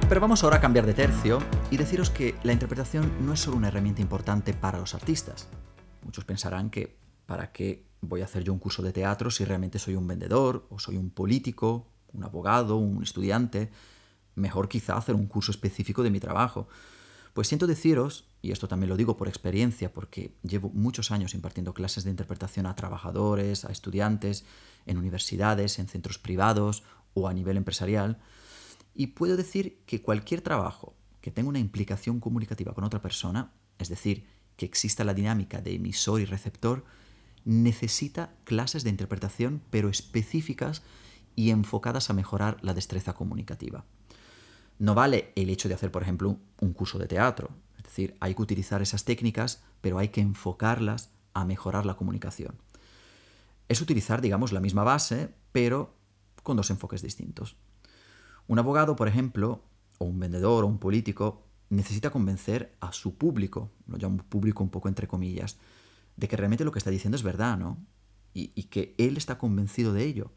Pero 0.08 0.22
vamos 0.22 0.46
ahora 0.46 0.58
a 0.58 0.62
cambiar 0.62 0.86
de 0.86 0.94
tercio 0.94 1.40
y 1.70 1.76
deciros 1.76 2.10
que 2.10 2.36
la 2.44 2.54
interpretación 2.54 3.12
no 3.26 3.34
es 3.34 3.42
solo 3.42 3.58
una 3.58 3.68
herramienta 3.68 4.02
importante 4.02 4.54
para 4.54 4.80
los 4.80 4.96
artistas, 4.96 5.50
Muchos 6.04 6.26
pensarán 6.26 6.70
que 6.70 6.98
¿para 7.26 7.52
qué 7.52 7.86
voy 8.02 8.22
a 8.22 8.26
hacer 8.26 8.44
yo 8.44 8.54
un 8.54 8.60
curso 8.60 8.82
de 8.82 8.94
teatro 8.94 9.32
si 9.32 9.46
realmente 9.46 9.80
soy 9.80 9.96
un 9.96 10.08
vendedor 10.08 10.68
o 10.70 10.80
soy 10.80 10.98
un 10.98 11.10
político, 11.10 11.88
un 12.14 12.24
abogado, 12.24 12.78
un 12.78 13.04
estudiante? 13.04 13.72
Mejor 14.36 14.70
quizá 14.70 14.98
hacer 14.98 15.16
un 15.16 15.28
curso 15.28 15.52
específico 15.52 16.04
de 16.04 16.12
mi 16.12 16.20
trabajo. 16.20 16.68
Pues 17.34 17.48
siento 17.48 17.68
deciros, 17.68 18.28
y 18.42 18.52
esto 18.52 18.68
también 18.68 18.90
lo 18.90 18.98
digo 18.98 19.16
por 19.18 19.28
experiencia, 19.28 19.94
porque 19.94 20.36
llevo 20.42 20.70
muchos 20.70 21.12
años 21.12 21.36
impartiendo 21.36 21.74
clases 21.74 22.04
de 22.04 22.10
interpretación 22.10 22.66
a 22.66 22.76
trabajadores, 22.76 23.66
a 23.66 23.72
estudiantes, 23.72 24.44
en 24.88 24.98
universidades, 24.98 25.78
en 25.78 25.88
centros 25.88 26.18
privados 26.18 26.84
o 27.14 27.28
a 27.28 27.34
nivel 27.34 27.58
empresarial, 27.58 28.20
y 28.96 29.08
puedo 29.08 29.38
decir 29.38 29.84
que 29.86 30.02
cualquier 30.02 30.42
trabajo 30.42 30.96
que 31.22 31.30
tenga 31.30 31.50
una 31.50 31.60
implicación 31.60 32.20
comunicativa 32.20 32.74
con 32.74 32.84
otra 32.84 33.02
persona, 33.02 33.52
es 33.78 33.90
decir, 33.90 34.26
que 34.58 34.66
exista 34.66 35.04
la 35.04 35.14
dinámica 35.14 35.62
de 35.62 35.76
emisor 35.76 36.20
y 36.20 36.26
receptor, 36.26 36.84
necesita 37.46 38.34
clases 38.44 38.84
de 38.84 38.90
interpretación, 38.90 39.62
pero 39.70 39.88
específicas 39.88 40.84
y 41.36 41.52
enfocadas 41.52 42.10
a 42.10 42.14
mejorar 42.14 42.58
la 42.62 42.74
destreza 42.74 43.14
comunicativa. 43.14 43.86
No 44.80 44.96
vale 44.96 45.32
el 45.36 45.50
hecho 45.50 45.70
de 45.70 45.76
hacer, 45.76 45.92
por 45.92 46.02
ejemplo, 46.02 46.38
un 46.60 46.74
curso 46.74 47.00
de 47.00 47.08
teatro. 47.08 47.52
Es 47.78 47.84
decir, 47.84 48.18
hay 48.20 48.36
que 48.36 48.42
utilizar 48.42 48.82
esas 48.82 49.06
técnicas, 49.06 49.64
pero 49.82 49.98
hay 49.98 50.10
que 50.10 50.22
enfocarlas 50.22 51.12
a 51.34 51.46
mejorar 51.46 51.86
la 51.86 51.96
comunicación. 51.96 52.56
Es 53.70 53.82
utilizar, 53.82 54.22
digamos, 54.22 54.52
la 54.52 54.60
misma 54.60 54.84
base, 54.84 55.34
pero 55.52 55.96
con 56.44 56.58
dos 56.58 56.70
enfoques 56.70 57.02
distintos. 57.02 57.56
Un 58.48 58.60
abogado, 58.60 58.96
por 58.96 59.08
ejemplo, 59.08 59.64
o 59.98 60.06
un 60.06 60.20
vendedor 60.20 60.64
o 60.64 60.68
un 60.68 60.80
político 60.80 61.47
necesita 61.70 62.10
convencer 62.10 62.76
a 62.80 62.92
su 62.94 63.16
público, 63.16 63.72
lo 63.88 63.98
llamo 63.98 64.24
público 64.24 64.64
un 64.64 64.70
poco 64.70 64.88
entre 64.88 65.08
comillas, 65.08 65.58
de 66.16 66.28
que 66.28 66.38
realmente 66.38 66.66
lo 66.66 66.72
que 66.72 66.80
está 66.80 66.90
diciendo 66.90 67.16
es 67.16 67.24
verdad, 67.24 67.58
¿no? 67.58 67.78
Y, 68.34 68.52
y, 68.56 68.64
que 68.64 68.94
él 68.98 69.18
está 69.18 69.38
convencido 69.38 69.94
de 69.94 70.04
ello. 70.04 70.32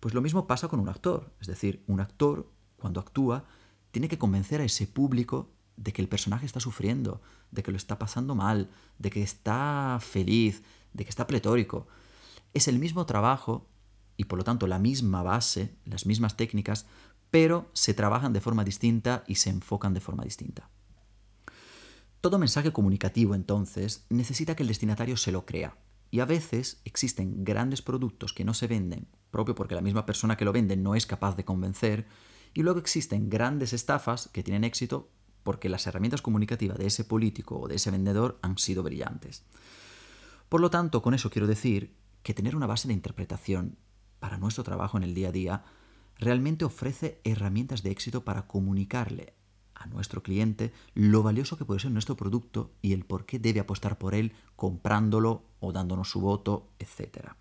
Pues 0.00 0.12
lo 0.14 0.20
mismo 0.20 0.46
pasa 0.46 0.68
con 0.68 0.80
un 0.80 0.88
actor. 0.88 1.32
Es 1.40 1.46
decir, 1.46 1.84
un 1.86 2.00
actor, 2.00 2.50
cuando 2.76 3.00
actúa, 3.00 3.44
tiene 3.92 4.08
que 4.08 4.18
convencer 4.18 4.60
a 4.60 4.64
ese 4.64 4.88
público 4.88 5.52
de 5.76 5.92
que 5.92 6.02
el 6.02 6.08
personaje 6.08 6.46
está 6.46 6.60
sufriendo, 6.60 7.22
de 7.50 7.62
que 7.62 7.70
lo 7.70 7.76
está 7.76 7.98
pasando 7.98 8.34
mal, 8.34 8.70
de 8.98 9.10
que 9.10 9.22
está 9.22 9.98
feliz, 10.00 10.62
de 10.92 11.04
que 11.04 11.10
está 11.10 11.26
pletórico. 11.26 11.86
Es 12.52 12.68
el 12.68 12.78
mismo 12.78 13.06
trabajo 13.06 13.68
y 14.16 14.24
por 14.24 14.38
lo 14.38 14.44
tanto 14.44 14.66
la 14.66 14.78
misma 14.78 15.22
base, 15.22 15.76
las 15.84 16.06
mismas 16.06 16.36
técnicas, 16.36 16.86
pero 17.30 17.70
se 17.72 17.94
trabajan 17.94 18.32
de 18.32 18.40
forma 18.40 18.64
distinta 18.64 19.24
y 19.26 19.36
se 19.36 19.50
enfocan 19.50 19.94
de 19.94 20.00
forma 20.00 20.24
distinta. 20.24 20.70
Todo 22.24 22.38
mensaje 22.38 22.72
comunicativo, 22.72 23.34
entonces, 23.34 24.06
necesita 24.08 24.56
que 24.56 24.62
el 24.62 24.68
destinatario 24.68 25.18
se 25.18 25.30
lo 25.30 25.44
crea. 25.44 25.76
Y 26.10 26.20
a 26.20 26.24
veces 26.24 26.80
existen 26.86 27.44
grandes 27.44 27.82
productos 27.82 28.32
que 28.32 28.46
no 28.46 28.54
se 28.54 28.66
venden, 28.66 29.08
propio 29.30 29.54
porque 29.54 29.74
la 29.74 29.82
misma 29.82 30.06
persona 30.06 30.38
que 30.38 30.46
lo 30.46 30.52
vende 30.54 30.74
no 30.74 30.94
es 30.94 31.04
capaz 31.04 31.36
de 31.36 31.44
convencer, 31.44 32.06
y 32.54 32.62
luego 32.62 32.78
existen 32.78 33.28
grandes 33.28 33.74
estafas 33.74 34.30
que 34.32 34.42
tienen 34.42 34.64
éxito 34.64 35.10
porque 35.42 35.68
las 35.68 35.86
herramientas 35.86 36.22
comunicativas 36.22 36.78
de 36.78 36.86
ese 36.86 37.04
político 37.04 37.60
o 37.60 37.68
de 37.68 37.74
ese 37.74 37.90
vendedor 37.90 38.38
han 38.40 38.56
sido 38.56 38.82
brillantes. 38.82 39.44
Por 40.48 40.62
lo 40.62 40.70
tanto, 40.70 41.02
con 41.02 41.12
eso 41.12 41.28
quiero 41.28 41.46
decir 41.46 41.94
que 42.22 42.32
tener 42.32 42.56
una 42.56 42.66
base 42.66 42.88
de 42.88 42.94
interpretación 42.94 43.76
para 44.18 44.38
nuestro 44.38 44.64
trabajo 44.64 44.96
en 44.96 45.02
el 45.02 45.12
día 45.12 45.28
a 45.28 45.32
día 45.32 45.64
realmente 46.16 46.64
ofrece 46.64 47.20
herramientas 47.22 47.82
de 47.82 47.90
éxito 47.90 48.24
para 48.24 48.46
comunicarle 48.46 49.34
a 49.74 49.86
nuestro 49.86 50.22
cliente 50.22 50.72
lo 50.94 51.22
valioso 51.22 51.56
que 51.56 51.64
puede 51.64 51.80
ser 51.80 51.90
nuestro 51.90 52.16
producto 52.16 52.72
y 52.82 52.92
el 52.92 53.04
por 53.04 53.26
qué 53.26 53.38
debe 53.38 53.60
apostar 53.60 53.98
por 53.98 54.14
él 54.14 54.32
comprándolo 54.56 55.44
o 55.60 55.72
dándonos 55.72 56.10
su 56.10 56.20
voto, 56.20 56.68
etc. 56.78 57.32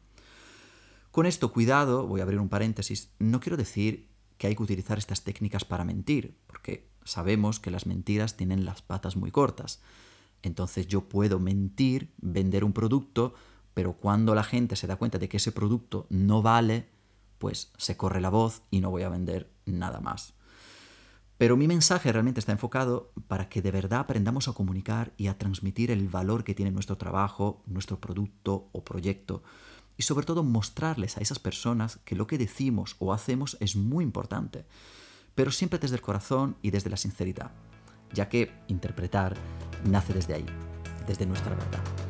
Con 1.12 1.26
esto, 1.26 1.52
cuidado, 1.52 2.08
voy 2.08 2.22
a 2.22 2.24
abrir 2.24 2.40
un 2.40 2.50
paréntesis, 2.50 3.12
no 3.20 3.40
quiero 3.40 3.58
decir 3.58 4.10
que 4.38 4.48
hay 4.48 4.56
que 4.56 4.64
utilizar 4.64 4.98
estas 4.98 5.24
técnicas 5.24 5.64
para 5.64 5.86
mentir, 5.86 6.36
porque 6.48 6.90
sabemos 7.04 7.60
que 7.60 7.72
las 7.72 7.86
mentiras 7.86 8.36
tienen 8.36 8.66
las 8.66 8.82
patas 8.82 9.16
muy 9.16 9.32
cortas. 9.32 9.82
Entonces 10.42 10.88
yo 10.88 11.08
puedo 11.08 11.40
mentir, 11.40 12.12
vender 12.18 12.64
un 12.64 12.74
producto, 12.74 13.34
pero 13.74 13.94
cuando 13.94 14.36
la 14.36 14.44
gente 14.44 14.76
se 14.76 14.88
da 14.88 14.98
cuenta 14.98 15.18
de 15.18 15.30
que 15.30 15.38
ese 15.38 15.52
producto 15.52 16.08
no 16.10 16.42
vale, 16.42 16.90
pues 17.38 17.72
se 17.78 17.98
corre 17.98 18.22
la 18.22 18.30
voz 18.30 18.64
y 18.72 18.82
no 18.82 18.90
voy 18.90 19.04
a 19.04 19.10
vender 19.10 19.52
nada 19.66 20.00
más. 20.00 20.34
Pero 21.44 21.58
mi 21.58 21.68
mensaje 21.68 22.10
realmente 22.10 22.40
está 22.40 22.54
enfocado 22.54 23.12
para 23.28 23.50
que 23.50 23.62
de 23.62 23.70
verdad 23.70 24.00
aprendamos 24.00 24.48
a 24.48 24.54
comunicar 24.54 25.12
y 25.18 25.28
a 25.28 25.38
transmitir 25.38 25.92
el 25.92 26.08
valor 26.08 26.46
que 26.46 26.56
tiene 26.56 26.72
nuestro 26.72 26.98
trabajo, 26.98 27.62
nuestro 27.66 28.00
producto 28.00 28.70
o 28.72 28.86
proyecto. 28.86 29.44
Y 29.98 30.04
sobre 30.04 30.26
todo 30.26 30.44
mostrarles 30.44 31.18
a 31.18 31.20
esas 31.20 31.40
personas 31.40 32.00
que 32.06 32.16
lo 32.16 32.28
que 32.28 32.38
decimos 32.38 32.96
o 33.00 33.12
hacemos 33.12 33.58
es 33.60 33.76
muy 33.76 34.06
importante, 34.06 34.64
pero 35.36 35.52
siempre 35.52 35.80
desde 35.80 35.98
el 35.98 36.02
corazón 36.02 36.56
y 36.62 36.72
desde 36.72 36.90
la 36.90 36.96
sinceridad, 36.96 37.52
ya 38.14 38.30
que 38.30 38.54
interpretar 38.70 39.36
nace 39.84 40.14
desde 40.14 40.36
ahí, 40.36 40.46
desde 41.06 41.26
nuestra 41.26 41.56
verdad. 41.56 42.03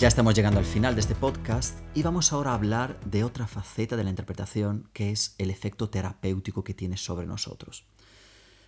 Ya 0.00 0.08
estamos 0.08 0.34
llegando 0.34 0.58
al 0.58 0.64
final 0.64 0.94
de 0.94 1.02
este 1.02 1.14
podcast 1.14 1.78
y 1.94 2.02
vamos 2.02 2.32
ahora 2.32 2.52
a 2.52 2.54
hablar 2.54 2.98
de 3.04 3.22
otra 3.22 3.46
faceta 3.46 3.98
de 3.98 4.04
la 4.04 4.08
interpretación 4.08 4.88
que 4.94 5.10
es 5.10 5.34
el 5.36 5.50
efecto 5.50 5.90
terapéutico 5.90 6.64
que 6.64 6.72
tiene 6.72 6.96
sobre 6.96 7.26
nosotros. 7.26 7.84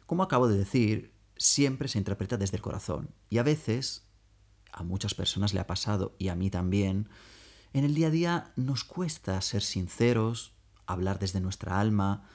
Como 0.05 0.23
acabo 0.23 0.47
de 0.47 0.59
decir, 0.59 1.15
siempre 1.39 1.89
se 1.89 1.97
interpreta 1.97 2.37
desde 2.37 2.59
el 2.59 2.63
corazón 2.63 3.15
y 3.31 3.39
a 3.39 3.45
veces, 3.45 4.05
a 4.73 4.83
muchas 4.83 5.15
personas 5.15 5.55
le 5.55 5.61
ha 5.61 5.67
pasado 5.67 6.15
y 6.19 6.29
a 6.29 6.35
mí 6.35 6.51
también, 6.51 7.09
en 7.73 7.85
el 7.85 7.95
día 7.95 8.09
a 8.09 8.11
día 8.11 8.53
nos 8.57 8.85
cuesta 8.85 9.41
ser 9.41 9.63
sinceros, 9.63 10.53
hablar 10.85 11.19
desde 11.19 11.41
nuestra 11.41 11.81
alma, 11.81 12.29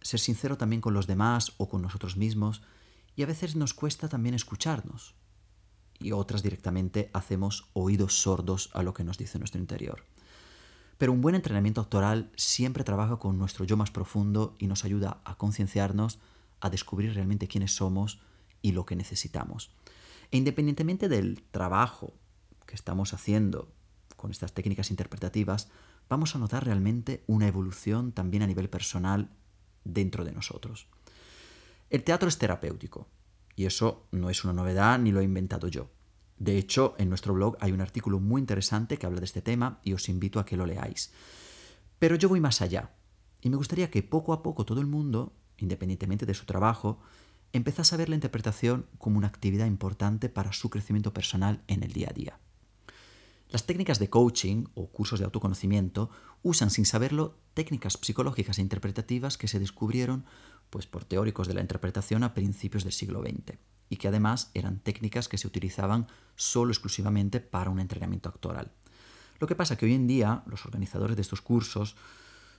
ser 0.00 0.18
sincero 0.18 0.58
también 0.58 0.82
con 0.82 0.94
los 0.94 1.06
demás 1.06 1.52
o 1.58 1.68
con 1.68 1.80
nosotros 1.80 2.16
mismos 2.16 2.60
y 3.14 3.22
a 3.22 3.26
veces 3.26 3.54
nos 3.54 3.72
cuesta 3.72 4.08
también 4.08 4.34
escucharnos 4.34 5.14
y 6.00 6.12
otras 6.12 6.42
directamente 6.42 7.10
hacemos 7.12 7.68
oídos 7.72 8.20
sordos 8.20 8.70
a 8.72 8.82
lo 8.82 8.94
que 8.94 9.04
nos 9.04 9.18
dice 9.18 9.38
nuestro 9.38 9.60
interior. 9.60 10.04
Pero 10.98 11.12
un 11.12 11.20
buen 11.20 11.34
entrenamiento 11.34 11.80
actoral 11.80 12.30
siempre 12.36 12.84
trabaja 12.84 13.16
con 13.16 13.38
nuestro 13.38 13.64
yo 13.64 13.76
más 13.76 13.90
profundo 13.90 14.54
y 14.58 14.66
nos 14.66 14.84
ayuda 14.84 15.20
a 15.24 15.36
concienciarnos, 15.36 16.18
a 16.60 16.68
descubrir 16.68 17.14
realmente 17.14 17.48
quiénes 17.48 17.74
somos 17.74 18.20
y 18.60 18.72
lo 18.72 18.84
que 18.84 18.96
necesitamos. 18.96 19.70
E 20.30 20.36
independientemente 20.36 21.08
del 21.08 21.42
trabajo 21.50 22.12
que 22.66 22.74
estamos 22.74 23.14
haciendo 23.14 23.72
con 24.16 24.30
estas 24.30 24.52
técnicas 24.52 24.90
interpretativas, 24.90 25.68
vamos 26.08 26.34
a 26.34 26.38
notar 26.38 26.64
realmente 26.64 27.24
una 27.26 27.48
evolución 27.48 28.12
también 28.12 28.42
a 28.42 28.46
nivel 28.46 28.68
personal 28.68 29.30
dentro 29.84 30.24
de 30.24 30.32
nosotros. 30.32 30.86
El 31.88 32.04
teatro 32.04 32.28
es 32.28 32.38
terapéutico, 32.38 33.08
y 33.60 33.66
eso 33.66 34.06
no 34.10 34.30
es 34.30 34.42
una 34.42 34.54
novedad 34.54 34.98
ni 34.98 35.12
lo 35.12 35.20
he 35.20 35.24
inventado 35.24 35.68
yo. 35.68 35.90
De 36.38 36.56
hecho, 36.56 36.94
en 36.96 37.10
nuestro 37.10 37.34
blog 37.34 37.58
hay 37.60 37.72
un 37.72 37.82
artículo 37.82 38.18
muy 38.18 38.40
interesante 38.40 38.96
que 38.96 39.04
habla 39.04 39.20
de 39.20 39.26
este 39.26 39.42
tema 39.42 39.80
y 39.84 39.92
os 39.92 40.08
invito 40.08 40.40
a 40.40 40.46
que 40.46 40.56
lo 40.56 40.64
leáis. 40.64 41.12
Pero 41.98 42.16
yo 42.16 42.30
voy 42.30 42.40
más 42.40 42.62
allá, 42.62 42.94
y 43.42 43.50
me 43.50 43.58
gustaría 43.58 43.90
que 43.90 44.02
poco 44.02 44.32
a 44.32 44.42
poco 44.42 44.64
todo 44.64 44.80
el 44.80 44.86
mundo, 44.86 45.34
independientemente 45.58 46.24
de 46.24 46.32
su 46.32 46.46
trabajo, 46.46 47.00
empezase 47.52 47.94
a 47.94 47.98
ver 47.98 48.08
la 48.08 48.14
interpretación 48.14 48.86
como 48.96 49.18
una 49.18 49.26
actividad 49.26 49.66
importante 49.66 50.30
para 50.30 50.54
su 50.54 50.70
crecimiento 50.70 51.12
personal 51.12 51.62
en 51.66 51.82
el 51.82 51.92
día 51.92 52.08
a 52.08 52.14
día. 52.14 52.38
Las 53.50 53.66
técnicas 53.66 53.98
de 53.98 54.08
coaching 54.08 54.68
o 54.72 54.90
cursos 54.90 55.18
de 55.18 55.26
autoconocimiento 55.26 56.08
usan 56.42 56.70
sin 56.70 56.86
saberlo 56.86 57.36
técnicas 57.52 57.98
psicológicas 58.00 58.56
e 58.56 58.62
interpretativas 58.62 59.36
que 59.36 59.48
se 59.48 59.58
descubrieron 59.58 60.24
pues, 60.70 60.86
por 60.86 61.04
teóricos 61.04 61.48
de 61.48 61.54
la 61.54 61.60
interpretación 61.60 62.22
a 62.22 62.32
principios 62.32 62.84
del 62.84 62.92
siglo 62.92 63.22
XX 63.22 63.58
y 63.90 63.96
que 63.96 64.08
además 64.08 64.50
eran 64.54 64.78
técnicas 64.78 65.28
que 65.28 65.36
se 65.36 65.48
utilizaban 65.48 66.06
solo 66.36 66.70
exclusivamente 66.70 67.40
para 67.40 67.70
un 67.70 67.80
entrenamiento 67.80 68.28
actoral. 68.28 68.70
Lo 69.40 69.46
que 69.46 69.56
pasa 69.56 69.76
que 69.76 69.86
hoy 69.86 69.94
en 69.94 70.06
día 70.06 70.42
los 70.46 70.64
organizadores 70.64 71.16
de 71.16 71.22
estos 71.22 71.42
cursos 71.42 71.96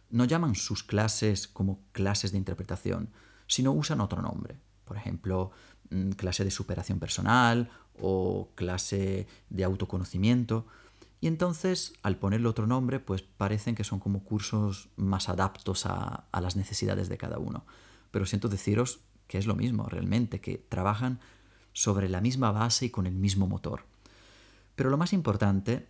no 0.09 0.25
llaman 0.25 0.55
sus 0.55 0.83
clases 0.83 1.47
como 1.47 1.79
clases 1.93 2.33
de 2.33 2.37
interpretación, 2.37 3.09
sino 3.47 3.71
usan 3.71 4.01
otro 4.01 4.21
nombre. 4.21 4.59
Por 4.83 4.97
ejemplo, 4.97 5.51
mm, 5.89 6.11
clase 6.11 6.43
de 6.43 6.51
superación 6.51 6.99
personal 6.99 7.69
o 7.99 8.49
clase 8.55 9.25
de 9.49 9.63
autoconocimiento. 9.63 10.65
Y 11.21 11.27
entonces, 11.27 11.93
al 12.03 12.17
ponerle 12.17 12.49
otro 12.49 12.67
nombre, 12.67 12.99
pues 12.99 13.21
parecen 13.21 13.75
que 13.75 13.83
son 13.83 13.99
como 13.99 14.23
cursos 14.23 14.89
más 14.97 15.29
adaptos 15.29 15.85
a 15.85 16.25
las 16.33 16.55
necesidades 16.55 17.07
de 17.07 17.17
cada 17.17 17.37
uno. 17.37 17.63
Pero 18.11 18.25
siento 18.25 18.49
deciros 18.49 19.01
que 19.27 19.37
es 19.37 19.47
lo 19.47 19.55
mismo 19.55 19.85
realmente, 19.85 20.41
que 20.41 20.57
trabajan 20.57 21.21
sobre 21.73 22.09
la 22.09 22.19
misma 22.19 22.51
base 22.51 22.87
y 22.87 22.89
con 22.89 23.07
el 23.07 23.13
mismo 23.13 23.47
motor. 23.47 23.85
Pero 24.75 24.89
lo 24.89 24.97
más 24.97 25.13
importante 25.13 25.87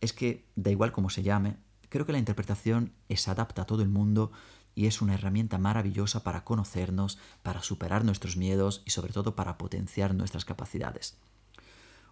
es 0.00 0.12
que, 0.12 0.48
da 0.56 0.70
igual 0.70 0.90
cómo 0.90 1.08
se 1.08 1.22
llame, 1.22 1.58
creo 1.88 2.06
que 2.06 2.12
la 2.12 2.18
interpretación 2.18 2.92
es 3.08 3.28
adapta 3.28 3.62
a 3.62 3.66
todo 3.66 3.82
el 3.82 3.88
mundo 3.88 4.32
y 4.74 4.86
es 4.86 5.00
una 5.00 5.14
herramienta 5.14 5.58
maravillosa 5.58 6.22
para 6.22 6.44
conocernos, 6.44 7.18
para 7.42 7.62
superar 7.62 8.04
nuestros 8.04 8.36
miedos 8.36 8.82
y 8.84 8.90
sobre 8.90 9.12
todo 9.12 9.36
para 9.36 9.58
potenciar 9.58 10.14
nuestras 10.14 10.44
capacidades. 10.44 11.16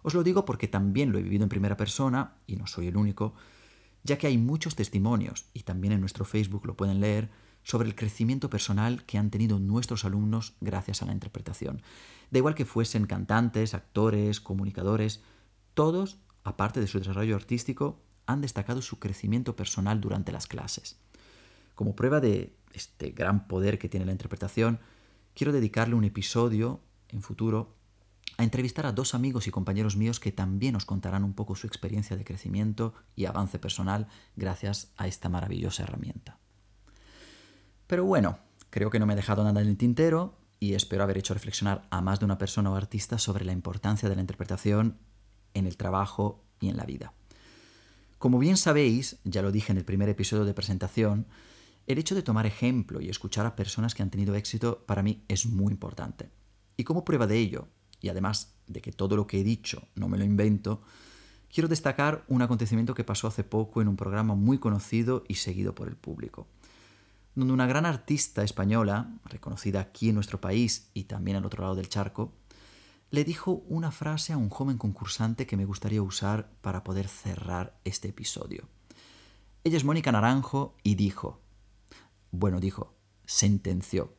Os 0.01 0.13
lo 0.13 0.23
digo 0.23 0.45
porque 0.45 0.67
también 0.67 1.11
lo 1.11 1.19
he 1.19 1.23
vivido 1.23 1.43
en 1.43 1.49
primera 1.49 1.77
persona, 1.77 2.35
y 2.47 2.55
no 2.55 2.65
soy 2.65 2.87
el 2.87 2.97
único, 2.97 3.35
ya 4.03 4.17
que 4.17 4.27
hay 4.27 4.37
muchos 4.37 4.75
testimonios, 4.75 5.45
y 5.53 5.63
también 5.63 5.93
en 5.93 5.99
nuestro 5.99 6.25
Facebook 6.25 6.65
lo 6.65 6.77
pueden 6.77 6.99
leer, 6.99 7.29
sobre 7.65 7.87
el 7.87 7.95
crecimiento 7.95 8.49
personal 8.49 9.03
que 9.05 9.17
han 9.17 9.31
tenido 9.31 9.59
nuestros 9.59 10.05
alumnos 10.05 10.53
gracias 10.61 11.01
a 11.01 11.05
la 11.07 11.13
interpretación. 11.13 11.81
Da 12.29 12.37
igual 12.37 12.53
que 12.53 12.63
fuesen 12.63 13.07
cantantes, 13.07 13.73
actores, 13.73 14.39
comunicadores, 14.39 15.23
todos, 15.73 16.19
aparte 16.43 16.79
de 16.79 16.87
su 16.87 16.99
desarrollo 16.99 17.35
artístico, 17.35 17.99
han 18.27 18.41
destacado 18.41 18.83
su 18.83 18.99
crecimiento 18.99 19.55
personal 19.55 19.99
durante 19.99 20.31
las 20.31 20.45
clases. 20.45 20.99
Como 21.73 21.95
prueba 21.95 22.19
de 22.21 22.55
este 22.71 23.09
gran 23.09 23.47
poder 23.47 23.79
que 23.79 23.89
tiene 23.89 24.05
la 24.05 24.11
interpretación, 24.11 24.79
quiero 25.33 25.51
dedicarle 25.51 25.95
un 25.95 26.05
episodio 26.05 26.81
en 27.09 27.23
futuro 27.23 27.75
a 28.37 28.43
entrevistar 28.43 28.85
a 28.85 28.91
dos 28.91 29.15
amigos 29.15 29.47
y 29.47 29.51
compañeros 29.51 29.95
míos 29.95 30.19
que 30.19 30.31
también 30.31 30.73
nos 30.73 30.85
contarán 30.85 31.23
un 31.23 31.33
poco 31.33 31.55
su 31.55 31.65
experiencia 31.65 32.15
de 32.15 32.25
crecimiento 32.25 32.93
y 33.15 33.25
avance 33.25 33.57
personal 33.57 34.07
gracias 34.35 34.91
a 34.97 35.07
esta 35.07 35.29
maravillosa 35.29 35.83
herramienta. 35.83 36.37
Pero 37.87 38.03
bueno, 38.03 38.39
creo 38.69 38.89
que 38.89 38.99
no 38.99 39.05
me 39.05 39.13
he 39.13 39.15
dejado 39.15 39.43
nada 39.43 39.61
en 39.61 39.67
el 39.67 39.77
tintero 39.77 40.39
y 40.59 40.73
espero 40.73 41.03
haber 41.03 41.17
hecho 41.17 41.33
reflexionar 41.33 41.87
a 41.91 42.01
más 42.01 42.19
de 42.19 42.25
una 42.25 42.37
persona 42.37 42.71
o 42.71 42.75
artista 42.75 43.19
sobre 43.19 43.45
la 43.45 43.51
importancia 43.51 44.09
de 44.09 44.15
la 44.15 44.21
interpretación 44.21 44.97
en 45.53 45.67
el 45.67 45.77
trabajo 45.77 46.43
y 46.59 46.69
en 46.69 46.77
la 46.77 46.85
vida. 46.85 47.13
Como 48.17 48.39
bien 48.39 48.57
sabéis, 48.57 49.17
ya 49.23 49.41
lo 49.43 49.51
dije 49.51 49.71
en 49.71 49.77
el 49.77 49.85
primer 49.85 50.09
episodio 50.09 50.45
de 50.45 50.53
presentación, 50.53 51.27
el 51.85 51.99
hecho 51.99 52.15
de 52.15 52.23
tomar 52.23 52.47
ejemplo 52.47 53.01
y 53.01 53.09
escuchar 53.09 53.45
a 53.45 53.55
personas 53.55 53.93
que 53.93 54.01
han 54.01 54.09
tenido 54.09 54.33
éxito 54.33 54.83
para 54.87 55.03
mí 55.03 55.23
es 55.27 55.45
muy 55.45 55.71
importante. 55.71 56.31
Y 56.77 56.83
como 56.85 57.05
prueba 57.05 57.27
de 57.27 57.37
ello, 57.37 57.67
y 58.01 58.09
además 58.09 58.55
de 58.65 58.81
que 58.81 58.91
todo 58.91 59.15
lo 59.15 59.27
que 59.27 59.39
he 59.39 59.43
dicho 59.43 59.87
no 59.93 60.09
me 60.09 60.17
lo 60.17 60.23
invento, 60.23 60.81
quiero 61.53 61.67
destacar 61.67 62.25
un 62.27 62.41
acontecimiento 62.41 62.95
que 62.95 63.03
pasó 63.03 63.27
hace 63.27 63.43
poco 63.43 63.81
en 63.81 63.87
un 63.87 63.95
programa 63.95 64.33
muy 64.33 64.57
conocido 64.57 65.23
y 65.27 65.35
seguido 65.35 65.75
por 65.75 65.87
el 65.87 65.95
público 65.95 66.47
donde 67.35 67.53
una 67.53 67.67
gran 67.67 67.85
artista 67.85 68.43
española, 68.43 69.13
reconocida 69.25 69.81
aquí 69.81 70.09
en 70.09 70.15
nuestro 70.15 70.39
país 70.39 70.89
y 70.93 71.03
también 71.03 71.37
al 71.37 71.45
otro 71.45 71.63
lado 71.63 71.75
del 71.75 71.89
charco, 71.89 72.33
le 73.11 73.23
dijo 73.23 73.63
una 73.67 73.91
frase 73.91 74.33
a 74.33 74.37
un 74.37 74.49
joven 74.49 74.77
concursante 74.77 75.45
que 75.45 75.57
me 75.57 75.65
gustaría 75.65 76.01
usar 76.01 76.49
para 76.61 76.83
poder 76.83 77.07
cerrar 77.07 77.77
este 77.83 78.09
episodio. 78.09 78.67
Ella 79.63 79.77
es 79.77 79.83
Mónica 79.83 80.11
Naranjo 80.11 80.75
y 80.83 80.95
dijo, 80.95 81.41
bueno, 82.31 82.59
dijo, 82.59 82.95
sentenció, 83.25 84.15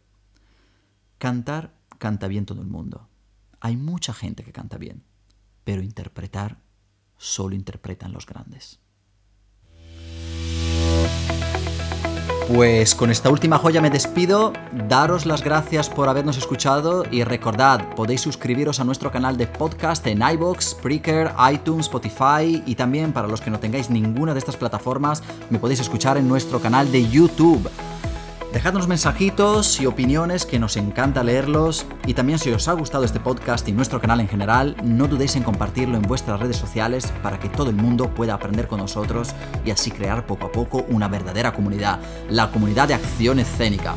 cantar 1.18 1.74
canta 1.98 2.28
bien 2.28 2.46
todo 2.46 2.62
el 2.62 2.68
mundo. 2.68 3.08
Hay 3.60 3.76
mucha 3.76 4.12
gente 4.12 4.44
que 4.44 4.52
canta 4.52 4.76
bien, 4.76 5.02
pero 5.64 5.82
interpretar 5.82 6.60
solo 7.16 7.54
interpretan 7.54 8.12
los 8.12 8.26
grandes. 8.26 8.80
Pues 12.48 12.94
con 12.94 13.10
esta 13.10 13.28
última 13.28 13.58
joya 13.58 13.80
me 13.80 13.90
despido, 13.90 14.52
daros 14.88 15.26
las 15.26 15.42
gracias 15.42 15.90
por 15.90 16.08
habernos 16.08 16.38
escuchado 16.38 17.04
y 17.10 17.24
recordad, 17.24 17.92
podéis 17.96 18.20
suscribiros 18.20 18.78
a 18.78 18.84
nuestro 18.84 19.10
canal 19.10 19.36
de 19.36 19.48
podcast 19.48 20.06
en 20.06 20.22
iBox, 20.22 20.70
Spreaker, 20.70 21.32
iTunes, 21.52 21.86
Spotify 21.86 22.62
y 22.64 22.76
también 22.76 23.12
para 23.12 23.26
los 23.26 23.40
que 23.40 23.50
no 23.50 23.58
tengáis 23.58 23.90
ninguna 23.90 24.32
de 24.32 24.38
estas 24.38 24.56
plataformas, 24.56 25.24
me 25.50 25.58
podéis 25.58 25.80
escuchar 25.80 26.18
en 26.18 26.28
nuestro 26.28 26.60
canal 26.60 26.92
de 26.92 27.08
YouTube. 27.08 27.68
Dejadnos 28.56 28.88
mensajitos 28.88 29.78
y 29.82 29.84
opiniones 29.84 30.46
que 30.46 30.58
nos 30.58 30.78
encanta 30.78 31.22
leerlos 31.22 31.84
y 32.06 32.14
también 32.14 32.38
si 32.38 32.50
os 32.52 32.68
ha 32.68 32.72
gustado 32.72 33.04
este 33.04 33.20
podcast 33.20 33.68
y 33.68 33.72
nuestro 33.72 34.00
canal 34.00 34.18
en 34.18 34.28
general, 34.28 34.74
no 34.82 35.08
dudéis 35.08 35.36
en 35.36 35.42
compartirlo 35.42 35.98
en 35.98 36.02
vuestras 36.02 36.40
redes 36.40 36.56
sociales 36.56 37.12
para 37.22 37.38
que 37.38 37.50
todo 37.50 37.68
el 37.68 37.76
mundo 37.76 38.14
pueda 38.14 38.32
aprender 38.32 38.66
con 38.66 38.78
nosotros 38.80 39.34
y 39.62 39.72
así 39.72 39.90
crear 39.90 40.24
poco 40.24 40.46
a 40.46 40.52
poco 40.52 40.86
una 40.88 41.06
verdadera 41.06 41.52
comunidad, 41.52 41.98
la 42.30 42.50
comunidad 42.50 42.88
de 42.88 42.94
acción 42.94 43.40
escénica. 43.40 43.94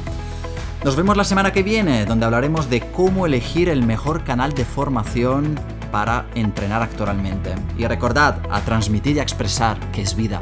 Nos 0.84 0.98
vemos 0.98 1.16
la 1.16 1.24
semana 1.24 1.54
que 1.54 1.64
viene, 1.64 2.06
donde 2.06 2.26
hablaremos 2.26 2.70
de 2.70 2.82
cómo 2.82 3.26
elegir 3.26 3.70
el 3.70 3.86
mejor 3.86 4.26
canal 4.26 4.52
de 4.52 4.66
formación 4.66 5.58
para 5.90 6.26
entrenar 6.36 6.82
actoralmente. 6.82 7.56
Y 7.78 7.88
recordad, 7.88 8.42
a 8.52 8.60
transmitir 8.60 9.16
y 9.16 9.20
a 9.20 9.24
expresar, 9.24 9.80
que 9.92 10.02
es 10.02 10.18
vida. 10.18 10.42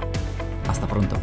Hasta 0.68 0.88
pronto. 0.88 1.18